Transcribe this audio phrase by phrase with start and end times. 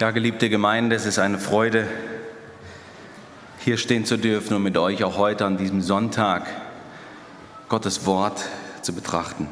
[0.00, 1.86] Ja, geliebte Gemeinde, es ist eine Freude,
[3.60, 6.48] hier stehen zu dürfen und mit euch auch heute an diesem Sonntag
[7.68, 8.44] Gottes Wort
[8.82, 9.46] zu betrachten.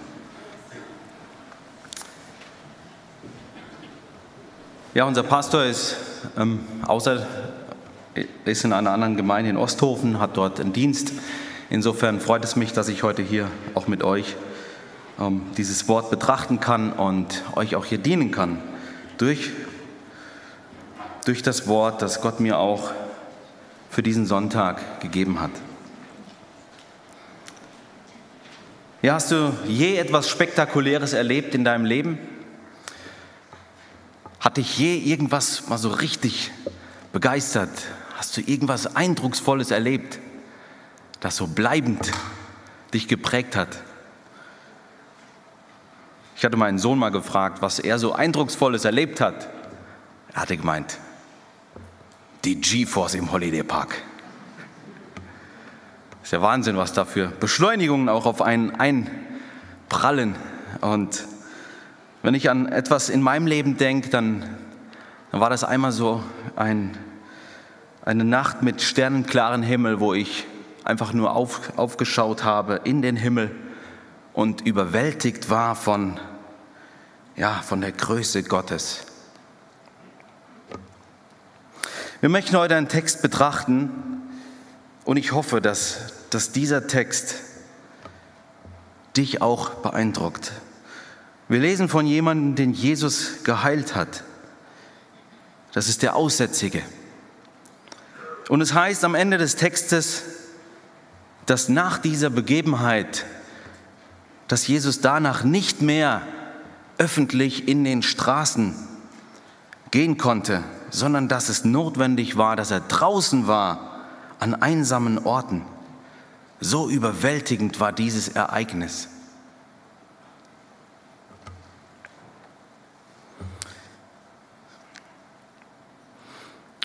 [4.94, 5.97] Ja, unser Pastor ist,
[6.37, 7.24] ähm, außer,
[8.45, 11.13] ist in einer anderen Gemeinde in Osthofen, hat dort einen Dienst.
[11.71, 14.35] Insofern freut es mich, dass ich heute hier auch mit euch
[15.21, 18.59] ähm, dieses Wort betrachten kann und euch auch hier dienen kann
[19.19, 19.52] durch
[21.24, 22.90] durch das Wort, das Gott mir auch
[23.90, 25.50] für diesen Sonntag gegeben hat.
[29.02, 32.18] Ja, hast du je etwas Spektakuläres erlebt in deinem Leben?
[34.40, 36.50] Hat dich je irgendwas mal so richtig
[37.12, 37.70] begeistert?
[38.16, 40.18] Hast du irgendwas Eindrucksvolles erlebt,
[41.20, 42.10] das so bleibend
[42.94, 43.78] dich geprägt hat?
[46.36, 49.48] Ich hatte meinen Sohn mal gefragt, was er so Eindrucksvolles erlebt hat.
[50.32, 50.98] Er hatte gemeint,
[52.44, 54.02] die GeForce im Holiday Park.
[56.22, 60.34] Ist ja Wahnsinn, was da für Beschleunigungen auch auf einen einprallen.
[60.80, 61.24] Und
[62.22, 64.44] wenn ich an etwas in meinem Leben denke, dann,
[65.30, 66.22] dann war das einmal so
[66.56, 66.96] ein,
[68.04, 70.46] eine Nacht mit sternenklaren Himmel, wo ich
[70.84, 73.50] einfach nur auf, aufgeschaut habe in den Himmel
[74.32, 76.18] und überwältigt war von,
[77.36, 79.11] ja, von der Größe Gottes.
[82.23, 83.91] Wir möchten heute einen Text betrachten
[85.05, 87.34] und ich hoffe, dass, dass dieser Text
[89.17, 90.53] dich auch beeindruckt.
[91.48, 94.23] Wir lesen von jemandem, den Jesus geheilt hat.
[95.73, 96.84] Das ist der Aussätzige.
[98.48, 100.23] Und es heißt am Ende des Textes,
[101.47, 103.27] dass nach dieser Begebenheit,
[104.47, 106.23] dass Jesus danach nicht mehr
[106.98, 108.77] öffentlich in den Straßen
[109.91, 114.04] gehen konnte, sondern dass es notwendig war, dass er draußen war,
[114.38, 115.64] an einsamen Orten.
[116.60, 119.08] So überwältigend war dieses Ereignis.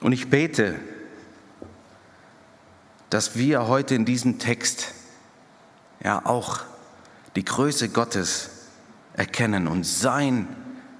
[0.01, 0.79] Und ich bete,
[3.09, 4.93] dass wir heute in diesem Text
[6.01, 6.61] ja auch
[7.35, 8.51] die Größe Gottes
[9.13, 10.47] erkennen und sein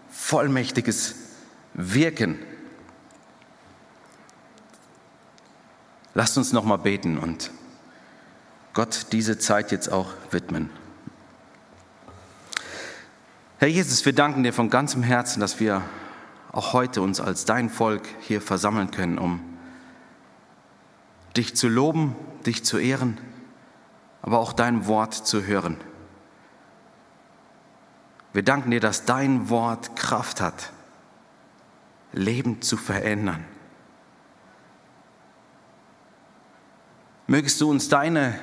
[0.10, 1.16] vollmächtiges
[1.74, 2.38] Wirken
[6.18, 7.52] Lasst uns noch mal beten und
[8.74, 10.72] Gott diese Zeit jetzt auch widmen.
[13.60, 15.84] Herr Jesus, wir danken dir von ganzem Herzen, dass wir
[16.52, 19.42] auch heute uns als dein Volk hier versammeln können, um
[21.36, 22.16] dich zu loben,
[22.48, 23.20] dich zu ehren,
[24.24, 25.78] aber auch dein Wort zu hören.
[28.34, 30.72] Wir danken dir, dass dein Wort Kraft hat,
[32.12, 33.46] Leben zu verändern.
[37.30, 38.40] Mögest du uns deine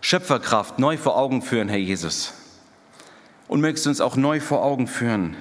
[0.00, 2.34] Schöpferkraft neu vor Augen führen, Herr Jesus.
[3.46, 5.36] Und mögest du uns auch neu vor Augen führen,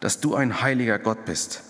[0.00, 1.62] dass du ein heiliger Gott bist.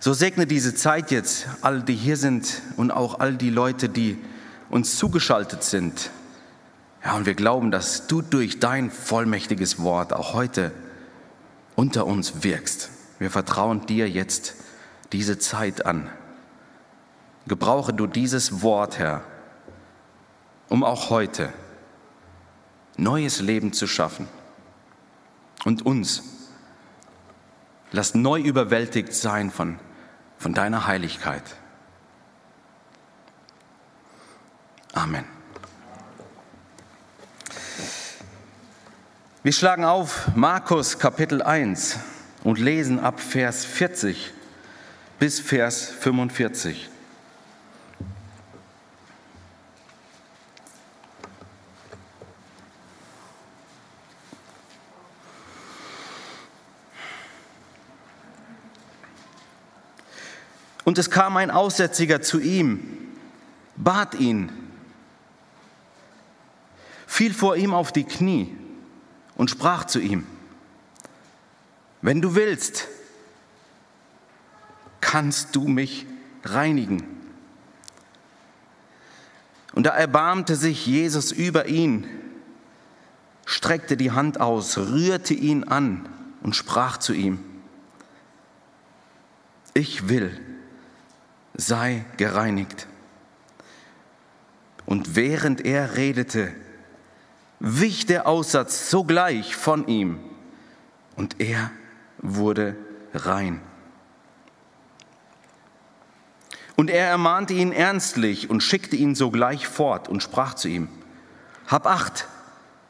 [0.00, 4.18] So segne diese Zeit jetzt all die hier sind und auch all die Leute, die
[4.70, 6.10] uns zugeschaltet sind.
[7.04, 10.72] Ja, und wir glauben, dass du durch dein vollmächtiges Wort auch heute
[11.76, 12.88] unter uns wirkst.
[13.18, 14.54] Wir vertrauen dir jetzt
[15.12, 16.10] diese Zeit an.
[17.46, 19.22] Gebrauche du dieses Wort, Herr,
[20.68, 21.52] um auch heute
[22.96, 24.28] neues Leben zu schaffen
[25.64, 26.22] und uns.
[27.92, 29.78] Lass neu überwältigt sein von,
[30.38, 31.44] von deiner Heiligkeit.
[34.94, 35.24] Amen.
[39.42, 41.98] Wir schlagen auf Markus Kapitel 1
[42.42, 44.32] und lesen ab Vers 40
[45.18, 46.88] bis Vers 45.
[60.84, 62.80] Und es kam ein Aussätziger zu ihm,
[63.76, 64.50] bat ihn,
[67.06, 68.54] fiel vor ihm auf die Knie
[69.36, 70.26] und sprach zu ihm,
[72.02, 72.88] wenn du willst,
[75.00, 76.06] kannst du mich
[76.44, 77.06] reinigen.
[79.72, 82.06] Und da erbarmte sich Jesus über ihn,
[83.46, 86.08] streckte die Hand aus, rührte ihn an
[86.42, 87.38] und sprach zu ihm,
[89.72, 90.40] ich will,
[91.54, 92.86] sei gereinigt.
[94.86, 96.52] Und während er redete,
[97.60, 100.18] wich der Aussatz sogleich von ihm
[101.16, 101.70] und er
[102.18, 102.76] wurde
[103.14, 103.60] rein.
[106.76, 110.88] Und er ermahnte ihn ernstlich und schickte ihn sogleich fort und sprach zu ihm,
[111.68, 112.26] Hab acht,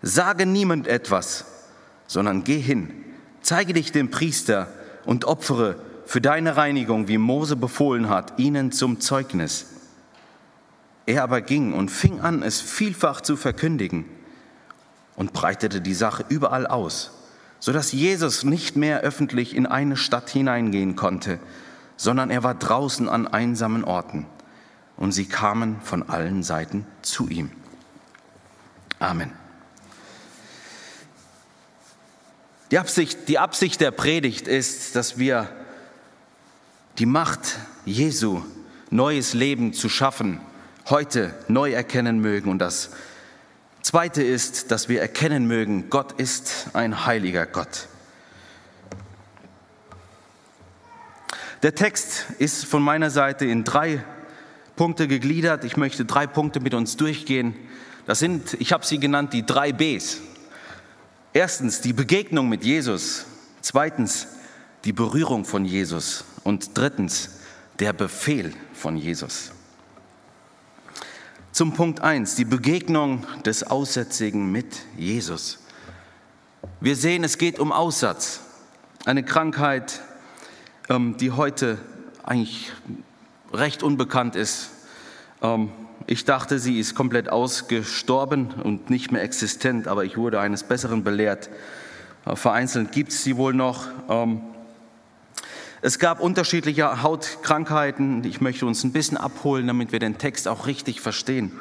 [0.01, 1.45] sage niemand etwas,
[2.07, 3.05] sondern geh hin,
[3.43, 4.69] zeige dich dem Priester
[5.05, 5.77] und opfere
[6.07, 9.67] für deine Reinigung, wie Mose befohlen hat, ihnen zum Zeugnis.
[11.07, 14.07] Er aber ging und fing an, es vielfach zu verkündigen
[15.17, 17.13] und breitete die Sache überall aus,
[17.61, 21.39] sodass Jesus nicht mehr öffentlich in eine Stadt hineingehen konnte,
[21.97, 24.27] sondern er war draußen an einsamen Orten
[24.97, 27.51] und sie kamen von allen Seiten zu ihm.
[28.99, 29.33] Amen.
[32.71, 35.49] Die Absicht, die Absicht der Predigt ist, dass wir
[36.99, 38.43] die Macht Jesu,
[38.91, 40.41] neues Leben zu schaffen,
[40.89, 42.51] heute neu erkennen mögen.
[42.51, 42.91] Und das
[43.83, 47.89] Zweite ist, dass wir erkennen mögen, Gott ist ein heiliger Gott.
[51.63, 54.05] Der Text ist von meiner Seite in drei
[54.77, 55.65] Punkte gegliedert.
[55.65, 57.55] Ich möchte drei Punkte mit uns durchgehen.
[58.07, 60.21] Das sind, ich habe sie genannt, die drei Bs.
[61.33, 63.25] Erstens die Begegnung mit Jesus.
[63.63, 64.29] Zweitens
[64.85, 66.25] die Berührung von Jesus.
[66.45, 67.31] Und drittens
[67.81, 69.51] der Befehl von Jesus.
[71.51, 75.61] Zum Punkt 1, die Begegnung des Aussätzigen mit Jesus.
[76.81, 78.41] Wir sehen, es geht um Aussatz,
[79.05, 80.01] eine Krankheit,
[80.89, 81.79] ähm, die heute
[82.23, 82.73] eigentlich
[83.53, 84.71] recht unbekannt ist.
[85.43, 85.71] Ähm,
[86.07, 91.05] ich dachte, sie ist komplett ausgestorben und nicht mehr existent, aber ich wurde eines Besseren
[91.05, 91.49] belehrt.
[92.27, 93.87] Äh, vereinzelt gibt es sie wohl noch.
[95.85, 98.25] Ähm, es gab unterschiedliche Hautkrankheiten.
[98.25, 101.53] Ich möchte uns ein bisschen abholen, damit wir den Text auch richtig verstehen.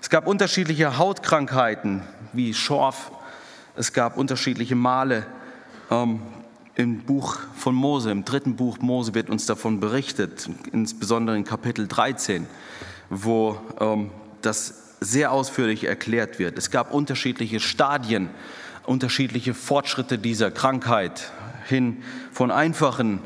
[0.00, 2.02] Es gab unterschiedliche Hautkrankheiten
[2.32, 3.10] wie Schorf.
[3.74, 5.26] Es gab unterschiedliche Male.
[6.76, 11.86] Im Buch von Mose, im dritten Buch Mose wird uns davon berichtet, insbesondere in Kapitel
[11.88, 12.46] 13,
[13.08, 14.10] wo ähm,
[14.42, 16.58] das sehr ausführlich erklärt wird.
[16.58, 18.30] Es gab unterschiedliche Stadien,
[18.84, 21.32] unterschiedliche Fortschritte dieser Krankheit
[21.66, 22.02] hin
[22.32, 23.20] von einfachen,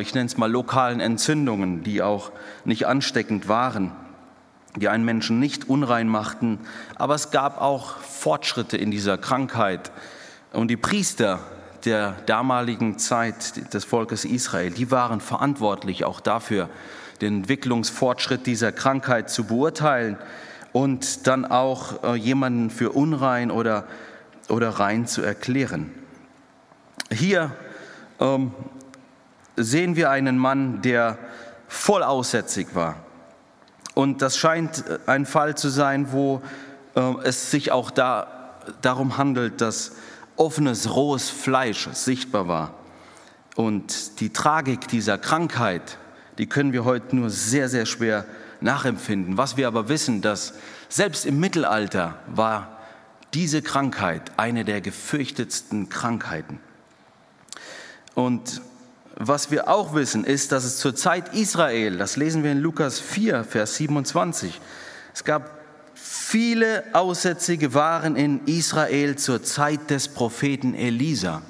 [0.00, 2.32] ich nenne es mal lokalen Entzündungen, die auch
[2.64, 3.92] nicht ansteckend waren,
[4.76, 6.58] die einen Menschen nicht unrein machten,
[6.96, 9.92] aber es gab auch Fortschritte in dieser Krankheit.
[10.52, 11.40] Und die Priester
[11.84, 16.68] der damaligen Zeit des Volkes Israel, die waren verantwortlich auch dafür,
[17.20, 20.16] den Entwicklungsfortschritt dieser Krankheit zu beurteilen
[20.72, 23.84] und dann auch äh, jemanden für unrein oder,
[24.48, 25.92] oder rein zu erklären.
[27.10, 27.52] Hier
[28.20, 28.52] ähm,
[29.58, 31.18] sehen wir einen Mann, der
[31.66, 32.96] voll aussätzig war.
[33.94, 36.40] Und das scheint ein Fall zu sein, wo
[36.94, 39.92] äh, es sich auch da, darum handelt, dass
[40.36, 42.74] offenes, rohes Fleisch sichtbar war.
[43.56, 45.98] Und die Tragik dieser Krankheit,
[46.38, 48.24] die können wir heute nur sehr, sehr schwer
[48.60, 49.36] nachempfinden.
[49.36, 50.54] Was wir aber wissen, dass
[50.88, 52.78] selbst im Mittelalter war
[53.34, 56.60] diese Krankheit eine der gefürchtetsten Krankheiten.
[58.14, 58.62] Und
[59.20, 63.00] was wir auch wissen, ist, dass es zur Zeit Israel, das lesen wir in Lukas
[63.00, 64.60] 4, Vers 27,
[65.12, 65.58] es gab
[66.30, 71.40] Viele Aussätzige waren in Israel zur Zeit des Propheten Elisa.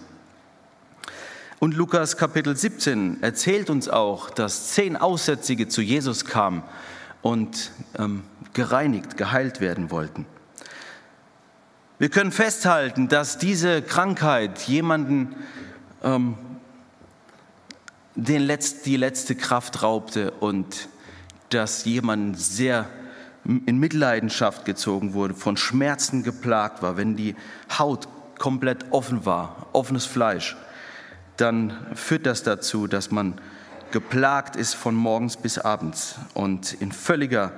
[1.58, 6.62] Und Lukas Kapitel 17 erzählt uns auch, dass zehn Aussätzige zu Jesus kamen
[7.22, 8.22] und ähm,
[8.52, 10.26] gereinigt, geheilt werden wollten.
[11.98, 15.34] Wir können festhalten, dass diese Krankheit jemanden
[16.04, 16.36] ähm,
[18.18, 20.88] den Letz-, die letzte Kraft raubte und
[21.50, 22.86] dass jemanden sehr
[23.44, 27.34] in Mitleidenschaft gezogen wurde, von Schmerzen geplagt war, wenn die
[27.78, 28.08] Haut
[28.38, 30.56] komplett offen war, offenes Fleisch,
[31.36, 33.40] dann führt das dazu, dass man
[33.90, 37.52] geplagt ist von morgens bis abends und in völliger,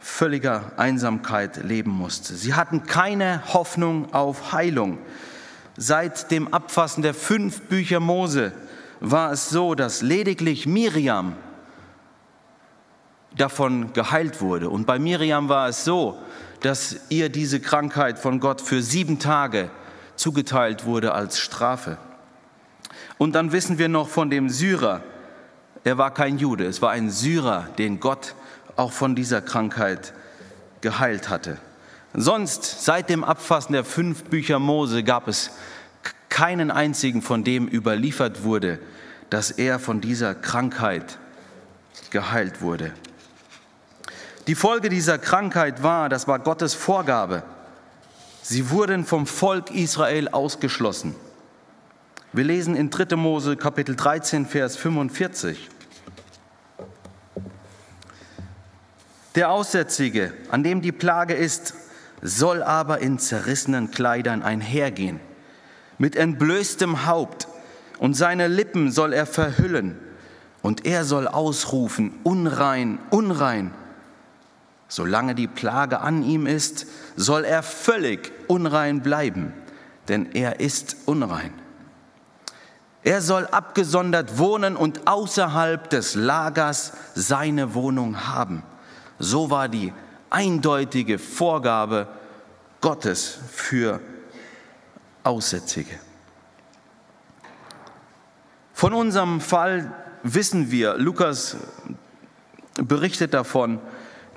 [0.00, 2.34] völliger Einsamkeit leben musste.
[2.34, 4.98] Sie hatten keine Hoffnung auf Heilung.
[5.76, 8.52] Seit dem Abfassen der fünf Bücher Mose
[9.02, 11.34] war es so, dass lediglich Miriam
[13.36, 14.70] davon geheilt wurde.
[14.70, 16.18] Und bei Miriam war es so,
[16.60, 19.70] dass ihr diese Krankheit von Gott für sieben Tage
[20.14, 21.98] zugeteilt wurde als Strafe.
[23.18, 25.02] Und dann wissen wir noch von dem Syrer,
[25.84, 28.36] er war kein Jude, es war ein Syrer, den Gott
[28.76, 30.12] auch von dieser Krankheit
[30.80, 31.58] geheilt hatte.
[32.14, 35.50] Sonst, seit dem Abfassen der fünf Bücher Mose, gab es
[36.32, 38.78] keinen einzigen, von dem überliefert wurde,
[39.28, 41.18] dass er von dieser Krankheit
[42.10, 42.90] geheilt wurde.
[44.46, 47.42] Die Folge dieser Krankheit war, das war Gottes Vorgabe,
[48.40, 51.14] sie wurden vom Volk Israel ausgeschlossen.
[52.32, 53.14] Wir lesen in 3.
[53.16, 55.68] Mose Kapitel 13, Vers 45.
[59.34, 61.74] Der Aussätzige, an dem die Plage ist,
[62.22, 65.20] soll aber in zerrissenen Kleidern einhergehen,
[65.98, 67.48] mit entblößtem Haupt,
[67.98, 69.98] und seine Lippen soll er verhüllen,
[70.60, 73.72] und er soll ausrufen, unrein, unrein.
[74.88, 79.52] Solange die Plage an ihm ist, soll er völlig unrein bleiben,
[80.08, 81.52] denn er ist unrein.
[83.04, 88.62] Er soll abgesondert wohnen und außerhalb des Lagers seine Wohnung haben.
[89.18, 89.92] So war die
[90.30, 92.06] eindeutige Vorgabe
[92.80, 94.00] Gottes für
[95.24, 95.98] Aussätzige.
[98.72, 101.56] Von unserem Fall wissen wir, Lukas
[102.74, 103.80] berichtet davon,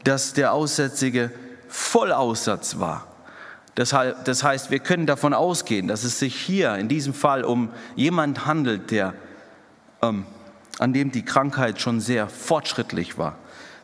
[0.03, 1.31] dass der Aussätzige
[1.67, 3.07] Vollaussatz war.
[3.75, 8.45] Das heißt, wir können davon ausgehen, dass es sich hier in diesem Fall um jemand
[8.45, 9.13] handelt, der,
[10.01, 10.25] ähm,
[10.79, 13.37] an dem die Krankheit schon sehr fortschrittlich war,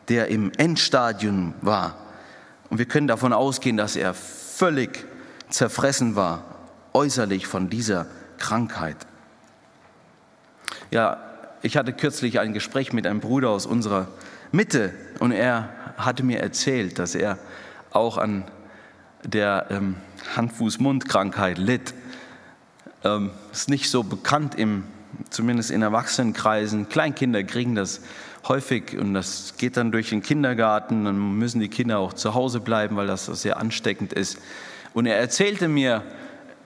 [0.07, 1.97] der im Endstadium war.
[2.69, 5.05] Und wir können davon ausgehen, dass er völlig
[5.49, 6.50] zerfressen war,
[6.93, 8.05] äußerlich von dieser
[8.37, 8.97] Krankheit.
[10.89, 11.17] Ja,
[11.61, 14.07] ich hatte kürzlich ein Gespräch mit einem Bruder aus unserer
[14.51, 17.37] Mitte und er hatte mir erzählt, dass er
[17.91, 18.43] auch an
[19.23, 19.95] der ähm,
[20.35, 21.93] Hand-Fuß-Mund-Krankheit litt.
[23.03, 24.83] Ähm, ist nicht so bekannt, im,
[25.29, 26.89] zumindest in Erwachsenenkreisen.
[26.89, 28.01] Kleinkinder kriegen das
[28.47, 31.05] häufig und das geht dann durch den Kindergarten.
[31.05, 34.39] Dann müssen die Kinder auch zu Hause bleiben, weil das sehr ansteckend ist.
[34.93, 36.03] Und er erzählte mir,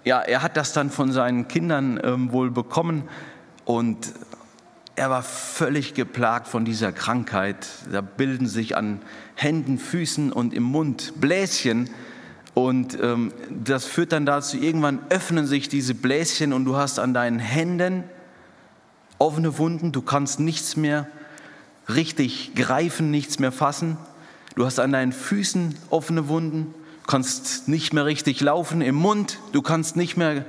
[0.06, 3.04] ja, er hat das dann von seinen Kindern ähm, wohl bekommen
[3.66, 4.14] und
[4.96, 7.68] er war völlig geplagt von dieser Krankheit.
[7.92, 9.02] Da bilden sich an
[9.34, 11.90] Händen, Füßen und im Mund Bläschen
[12.54, 17.14] und ähm, das führt dann dazu, irgendwann öffnen sich diese Bläschen und du hast an
[17.14, 18.04] deinen Händen
[19.18, 21.08] offene Wunden, du kannst nichts mehr
[21.90, 23.98] richtig greifen, nichts mehr fassen.
[24.56, 26.74] Du hast an deinen Füßen offene Wunden,
[27.08, 30.46] kannst nicht mehr richtig laufen, im Mund, du kannst nicht mehr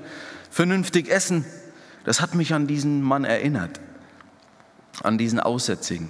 [0.51, 1.45] vernünftig essen.
[2.05, 3.81] Das hat mich an diesen Mann erinnert,
[5.03, 6.09] an diesen Aussätzigen.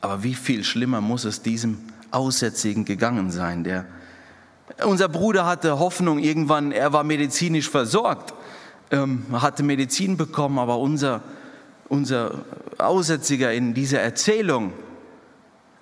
[0.00, 1.78] Aber wie viel schlimmer muss es diesem
[2.10, 3.64] Aussätzigen gegangen sein.
[3.64, 3.86] Der,
[4.84, 8.34] unser Bruder hatte Hoffnung irgendwann, er war medizinisch versorgt,
[8.90, 11.22] ähm, hatte Medizin bekommen, aber unser,
[11.88, 12.44] unser
[12.78, 14.72] Aussätziger in dieser Erzählung,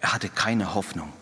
[0.01, 1.13] er hatte keine Hoffnung.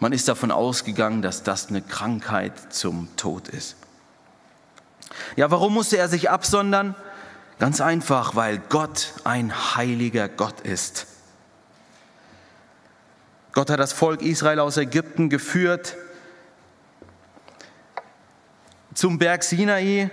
[0.00, 3.76] Man ist davon ausgegangen, dass das eine Krankheit zum Tod ist.
[5.36, 6.94] Ja, warum musste er sich absondern?
[7.58, 11.06] Ganz einfach, weil Gott ein heiliger Gott ist.
[13.52, 15.96] Gott hat das Volk Israel aus Ägypten geführt
[18.94, 20.10] zum Berg Sinai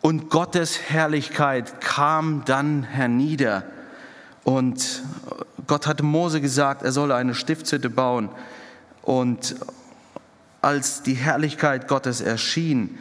[0.00, 3.64] und Gottes Herrlichkeit kam dann hernieder.
[4.42, 5.02] Und
[5.66, 8.30] Gott hatte Mose gesagt, er solle eine Stiftshütte bauen.
[9.08, 9.56] Und
[10.60, 12.98] als die Herrlichkeit Gottes erschien,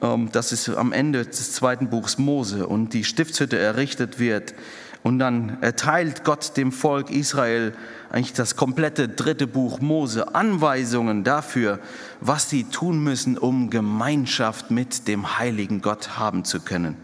[0.00, 4.54] ähm, das ist am Ende des zweiten Buchs Mose, und die Stiftshütte errichtet wird,
[5.02, 7.74] und dann erteilt Gott dem Volk Israel
[8.10, 11.80] eigentlich das komplette dritte Buch Mose Anweisungen dafür,
[12.22, 16.96] was sie tun müssen, um Gemeinschaft mit dem heiligen Gott haben zu können.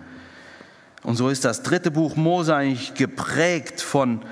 [1.03, 4.23] Und so ist das dritte Buch Mose eigentlich geprägt von,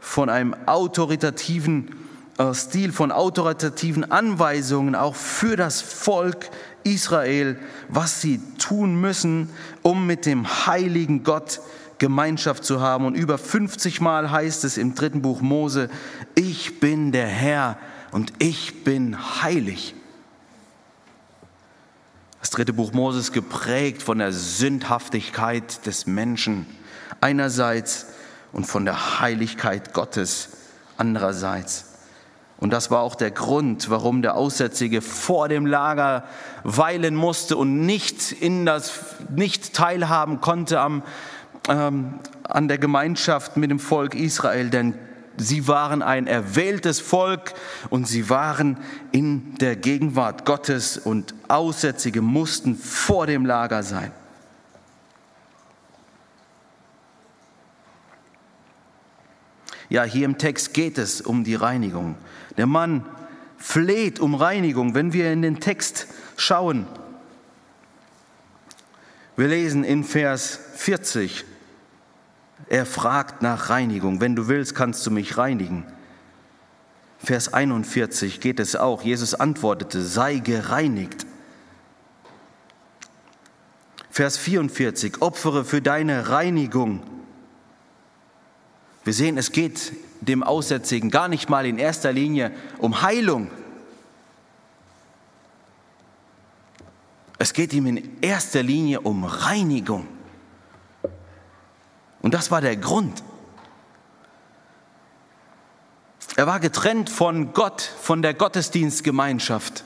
[0.00, 2.07] von einem autoritativen
[2.52, 6.50] Stil, von autoritativen Anweisungen auch für das Volk
[6.84, 9.50] Israel, was sie tun müssen,
[9.82, 11.60] um mit dem heiligen Gott
[11.98, 13.06] Gemeinschaft zu haben.
[13.06, 15.90] Und über 50 Mal heißt es im dritten Buch Mose,
[16.36, 17.76] ich bin der Herr
[18.12, 19.94] und ich bin heilig.
[22.40, 26.66] Das dritte Buch Mose ist geprägt von der Sündhaftigkeit des Menschen
[27.20, 28.06] einerseits
[28.52, 30.50] und von der Heiligkeit Gottes
[30.96, 31.87] andererseits.
[32.58, 36.24] Und das war auch der Grund, warum der Aussätzige vor dem Lager
[36.64, 38.92] weilen musste und nicht in das,
[39.34, 41.04] nicht teilhaben konnte am,
[41.68, 44.94] ähm, an der Gemeinschaft mit dem Volk Israel, denn
[45.36, 47.54] sie waren ein erwähltes Volk
[47.90, 48.78] und sie waren
[49.12, 54.10] in der Gegenwart Gottes und Aussätzige mussten vor dem Lager sein.
[59.90, 62.16] Ja, hier im Text geht es um die Reinigung.
[62.58, 63.06] Der Mann
[63.56, 64.94] fleht um Reinigung.
[64.94, 66.86] Wenn wir in den Text schauen,
[69.36, 71.44] wir lesen in Vers 40,
[72.68, 74.20] er fragt nach Reinigung.
[74.20, 75.84] Wenn du willst, kannst du mich reinigen.
[77.18, 79.02] Vers 41 geht es auch.
[79.02, 81.26] Jesus antwortete, sei gereinigt.
[84.10, 87.02] Vers 44, opfere für deine Reinigung.
[89.04, 93.50] Wir sehen, es geht dem Aussätzigen gar nicht mal in erster Linie um Heilung.
[97.38, 100.08] Es geht ihm in erster Linie um Reinigung.
[102.20, 103.22] Und das war der Grund.
[106.36, 109.84] Er war getrennt von Gott, von der Gottesdienstgemeinschaft.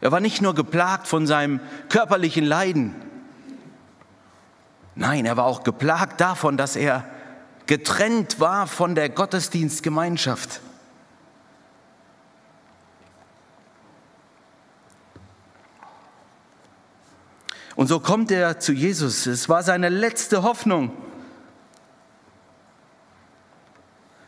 [0.00, 2.94] Er war nicht nur geplagt von seinem körperlichen Leiden.
[4.94, 7.04] Nein, er war auch geplagt davon, dass er
[7.66, 10.60] getrennt war von der Gottesdienstgemeinschaft.
[17.76, 19.26] Und so kommt er zu Jesus.
[19.26, 20.92] Es war seine letzte Hoffnung.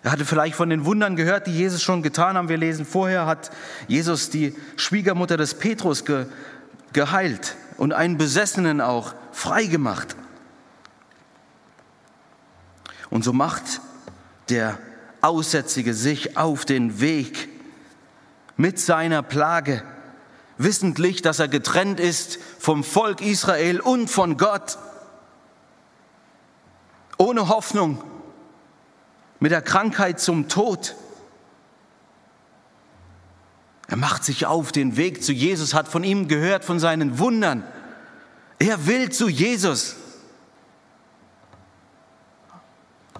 [0.02, 2.48] Er hatte vielleicht von den Wundern gehört, die Jesus schon getan haben.
[2.48, 3.50] Wir lesen vorher, hat
[3.88, 6.26] Jesus die Schwiegermutter des Petrus ge
[6.92, 10.16] geheilt und einen Besessenen auch freigemacht.
[13.16, 13.80] Und so macht
[14.50, 14.78] der
[15.23, 17.49] Aussätzige sich auf den Weg
[18.58, 19.82] mit seiner Plage,
[20.58, 24.76] wissentlich, dass er getrennt ist vom Volk Israel und von Gott,
[27.16, 28.04] ohne Hoffnung
[29.40, 30.94] mit der Krankheit zum Tod.
[33.88, 37.64] Er macht sich auf den Weg zu Jesus, hat von ihm gehört, von seinen Wundern.
[38.58, 39.96] Er will zu Jesus.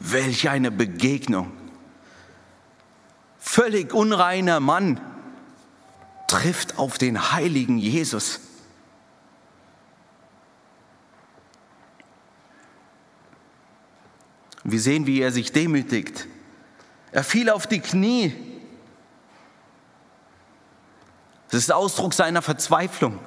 [0.00, 1.53] Welch eine Begegnung.
[3.38, 5.00] Völlig unreiner Mann
[6.26, 8.41] trifft auf den heiligen Jesus.
[14.65, 16.26] Wir sehen, wie er sich demütigt.
[17.12, 18.35] Er fiel auf die Knie.
[21.50, 23.21] Das ist Ausdruck seiner Verzweiflung.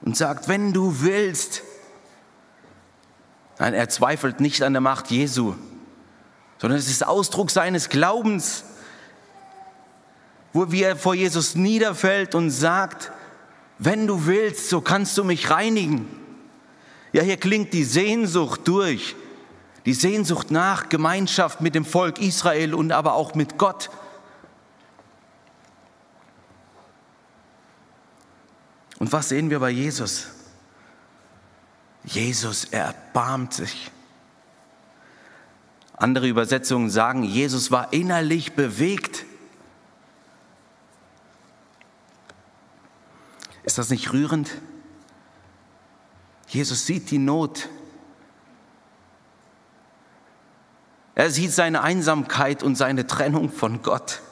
[0.00, 1.62] Und sagt, wenn du willst.
[3.60, 5.54] Nein, er zweifelt nicht an der Macht Jesu,
[6.56, 8.64] sondern es ist Ausdruck seines Glaubens,
[10.54, 13.12] wo wie er vor Jesus niederfällt und sagt,
[13.78, 16.08] wenn du willst, so kannst du mich reinigen.
[17.12, 19.14] Ja, hier klingt die Sehnsucht durch,
[19.84, 23.90] die Sehnsucht nach Gemeinschaft mit dem Volk Israel und aber auch mit Gott.
[28.98, 30.28] Und was sehen wir bei Jesus?
[32.04, 33.90] Jesus erbarmt sich.
[35.96, 39.26] Andere Übersetzungen sagen, Jesus war innerlich bewegt.
[43.64, 44.50] Ist das nicht rührend?
[46.48, 47.68] Jesus sieht die Not.
[51.14, 54.22] Er sieht seine Einsamkeit und seine Trennung von Gott.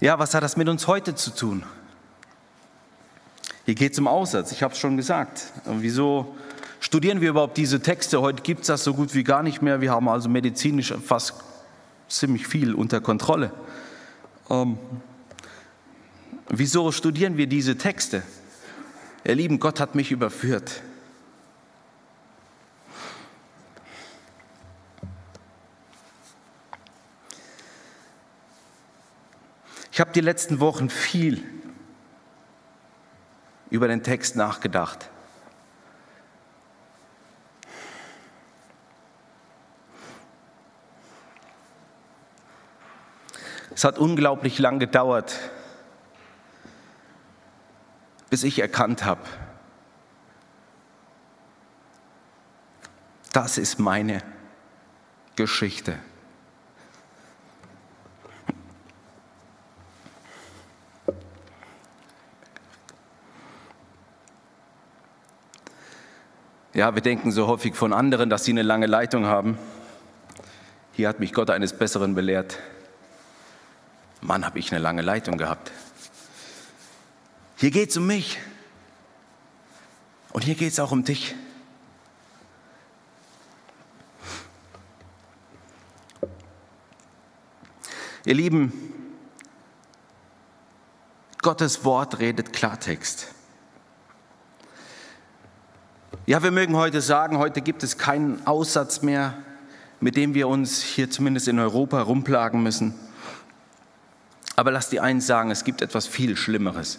[0.00, 1.64] Ja, was hat das mit uns heute zu tun?
[3.64, 5.52] Hier geht es um Aussatz, ich habe es schon gesagt.
[5.64, 6.36] Wieso
[6.78, 8.20] studieren wir überhaupt diese Texte?
[8.20, 9.80] Heute gibt es das so gut wie gar nicht mehr.
[9.80, 11.34] Wir haben also medizinisch fast
[12.08, 13.50] ziemlich viel unter Kontrolle.
[14.48, 14.78] Ähm,
[16.48, 18.22] wieso studieren wir diese Texte?
[19.24, 20.80] Ihr Lieben, Gott hat mich überführt.
[29.98, 31.42] Ich habe die letzten Wochen viel
[33.68, 35.10] über den Text nachgedacht.
[43.74, 45.36] Es hat unglaublich lang gedauert,
[48.30, 49.24] bis ich erkannt habe,
[53.32, 54.22] das ist meine
[55.34, 55.98] Geschichte.
[66.78, 69.58] Ja, wir denken so häufig von anderen, dass sie eine lange Leitung haben.
[70.92, 72.60] Hier hat mich Gott eines Besseren belehrt.
[74.20, 75.72] Mann, habe ich eine lange Leitung gehabt.
[77.56, 78.38] Hier geht es um mich.
[80.32, 81.34] Und hier geht es auch um dich.
[88.24, 88.72] Ihr Lieben,
[91.42, 93.34] Gottes Wort redet Klartext.
[96.28, 99.32] Ja, wir mögen heute sagen, heute gibt es keinen Aussatz mehr,
[99.98, 102.92] mit dem wir uns hier zumindest in Europa rumplagen müssen.
[104.54, 106.98] Aber lass die eins sagen, es gibt etwas viel Schlimmeres.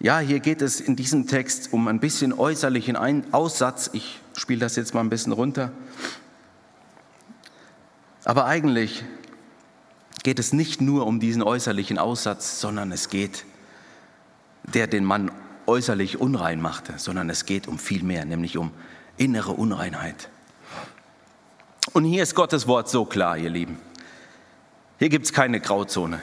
[0.00, 2.94] Ja, hier geht es in diesem Text um ein bisschen äußerlichen
[3.32, 3.88] Aussatz.
[3.94, 5.72] Ich spiele das jetzt mal ein bisschen runter.
[8.26, 9.02] Aber eigentlich
[10.24, 13.46] geht es nicht nur um diesen äußerlichen Aussatz, sondern es geht,
[14.64, 15.30] der den Mann
[15.70, 18.72] äußerlich unrein machte, sondern es geht um viel mehr, nämlich um
[19.16, 20.28] innere Unreinheit.
[21.92, 23.78] Und hier ist Gottes Wort so klar, ihr Lieben.
[24.98, 26.20] Hier gibt es keine Grauzone.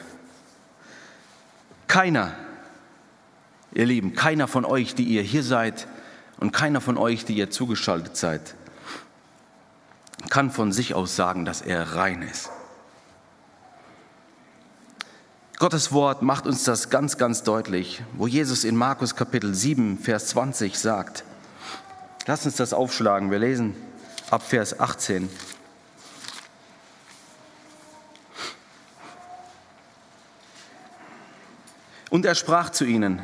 [1.87, 2.33] Keiner,
[3.73, 5.87] ihr Lieben, keiner von euch, die ihr hier seid
[6.37, 8.55] und keiner von euch, die ihr zugeschaltet seid,
[10.29, 12.49] kann von sich aus sagen, dass er rein ist.
[15.59, 20.27] Gottes Wort macht uns das ganz, ganz deutlich, wo Jesus in Markus Kapitel 7, Vers
[20.27, 21.23] 20 sagt.
[22.27, 23.31] Lass uns das aufschlagen.
[23.31, 23.75] Wir lesen
[24.29, 25.27] ab Vers 18.
[32.11, 33.19] Und er sprach zu ihnen,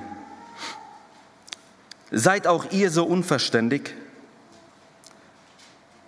[2.10, 3.94] seid auch ihr so unverständig?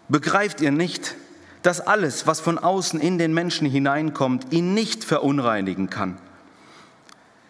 [0.10, 1.14] Begreift ihr nicht,
[1.66, 6.20] dass alles, was von außen in den Menschen hineinkommt, ihn nicht verunreinigen kann?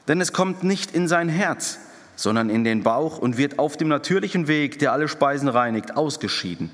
[0.08, 1.80] Denn es kommt nicht in sein Herz,
[2.16, 6.72] sondern in den Bauch und wird auf dem natürlichen Weg, der alle Speisen reinigt, ausgeschieden.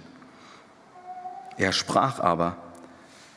[1.58, 2.58] Er sprach aber,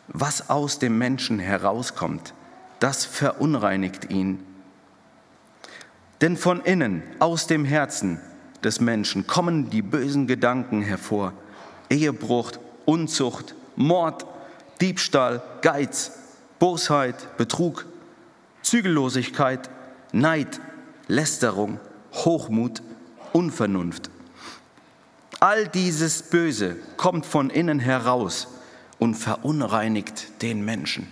[0.08, 2.34] was aus dem Menschen herauskommt,
[2.80, 4.44] das verunreinigt ihn.
[6.20, 8.20] Denn von innen, aus dem Herzen
[8.62, 11.32] des Menschen kommen die bösen Gedanken hervor.
[11.88, 12.52] Ehebruch,
[12.84, 14.24] Unzucht, Mord,
[14.80, 16.12] Diebstahl, Geiz,
[16.58, 17.86] Bosheit, Betrug,
[18.62, 19.70] Zügellosigkeit,
[20.12, 20.60] Neid,
[21.08, 21.78] Lästerung,
[22.12, 22.82] Hochmut,
[23.32, 24.10] Unvernunft.
[25.40, 28.48] All dieses Böse kommt von innen heraus
[28.98, 31.08] und verunreinigt den Menschen.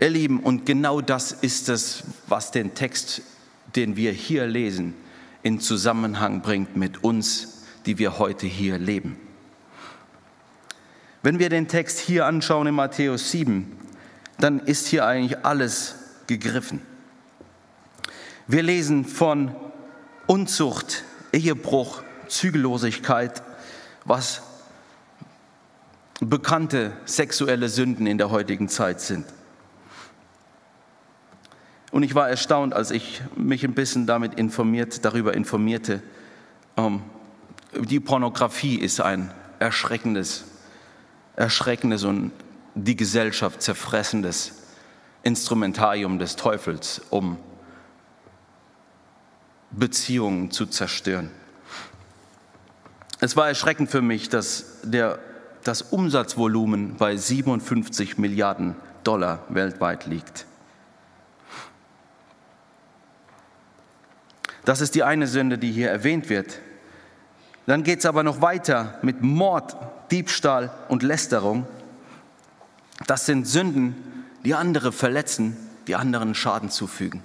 [0.00, 3.22] Ihr Lieben, und genau das ist es, was den Text,
[3.76, 4.94] den wir hier lesen,
[5.44, 9.16] in Zusammenhang bringt mit uns, die wir heute hier leben.
[11.22, 13.70] Wenn wir den Text hier anschauen in Matthäus 7,
[14.38, 15.94] dann ist hier eigentlich alles
[16.26, 16.82] gegriffen.
[18.48, 19.54] Wir lesen von
[20.26, 23.42] Unzucht, Ehebruch, Zügellosigkeit,
[24.04, 24.42] was
[26.20, 29.26] bekannte sexuelle Sünden in der heutigen Zeit sind.
[31.92, 36.02] Und ich war erstaunt, als ich mich ein bisschen damit informiert, darüber informierte.
[36.76, 37.02] Ähm,
[37.78, 40.44] die Pornografie ist ein erschreckendes,
[41.36, 42.32] erschreckendes und
[42.74, 44.62] die Gesellschaft zerfressendes
[45.22, 47.38] Instrumentarium des Teufels, um
[49.70, 51.30] Beziehungen zu zerstören.
[53.20, 55.18] Es war erschreckend für mich, dass der,
[55.62, 60.46] das Umsatzvolumen bei 57 Milliarden Dollar weltweit liegt.
[64.64, 66.60] Das ist die eine Sünde, die hier erwähnt wird.
[67.66, 69.76] Dann geht es aber noch weiter mit Mord,
[70.12, 71.66] Diebstahl und Lästerung.
[73.06, 73.96] Das sind Sünden,
[74.44, 77.22] die andere verletzen, die anderen Schaden zufügen.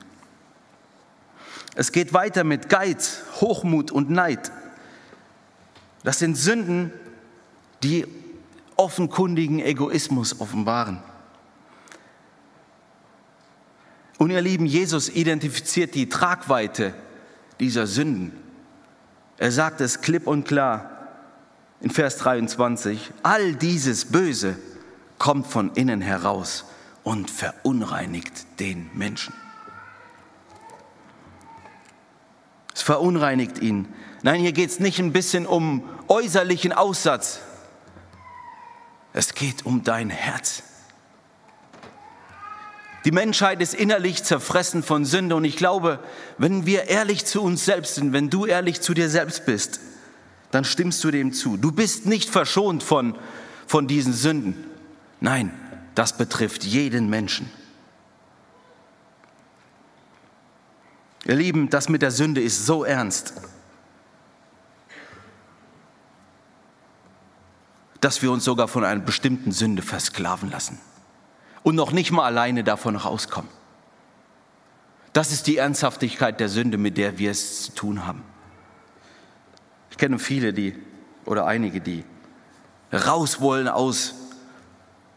[1.75, 4.51] Es geht weiter mit Geiz, Hochmut und Neid.
[6.03, 6.91] Das sind Sünden,
[7.83, 8.07] die
[8.77, 11.03] offenkundigen Egoismus offenbaren.
[14.17, 16.93] Und ihr Lieben, Jesus identifiziert die Tragweite
[17.59, 18.31] dieser Sünden.
[19.37, 20.96] Er sagt es klipp und klar
[21.79, 24.57] in Vers 23, all dieses Böse
[25.19, 26.65] kommt von innen heraus
[27.03, 29.33] und verunreinigt den Menschen.
[32.73, 33.87] Es verunreinigt ihn.
[34.21, 37.39] Nein, hier geht es nicht ein bisschen um äußerlichen Aussatz.
[39.13, 40.63] Es geht um dein Herz.
[43.05, 45.99] Die Menschheit ist innerlich zerfressen von Sünde und ich glaube,
[46.37, 49.79] wenn wir ehrlich zu uns selbst sind, wenn du ehrlich zu dir selbst bist,
[50.51, 51.57] dann stimmst du dem zu.
[51.57, 53.17] Du bist nicht verschont von,
[53.65, 54.55] von diesen Sünden.
[55.19, 55.51] Nein,
[55.95, 57.49] das betrifft jeden Menschen.
[61.25, 63.33] Ihr Lieben, das mit der Sünde ist so ernst,
[67.99, 70.79] dass wir uns sogar von einer bestimmten Sünde versklaven lassen
[71.63, 73.49] und noch nicht mal alleine davon rauskommen.
[75.11, 78.23] Das ist die Ernsthaftigkeit der Sünde, mit der wir es zu tun haben.
[79.91, 80.75] Ich kenne viele, die
[81.25, 82.03] oder einige, die
[82.93, 84.15] raus wollen aus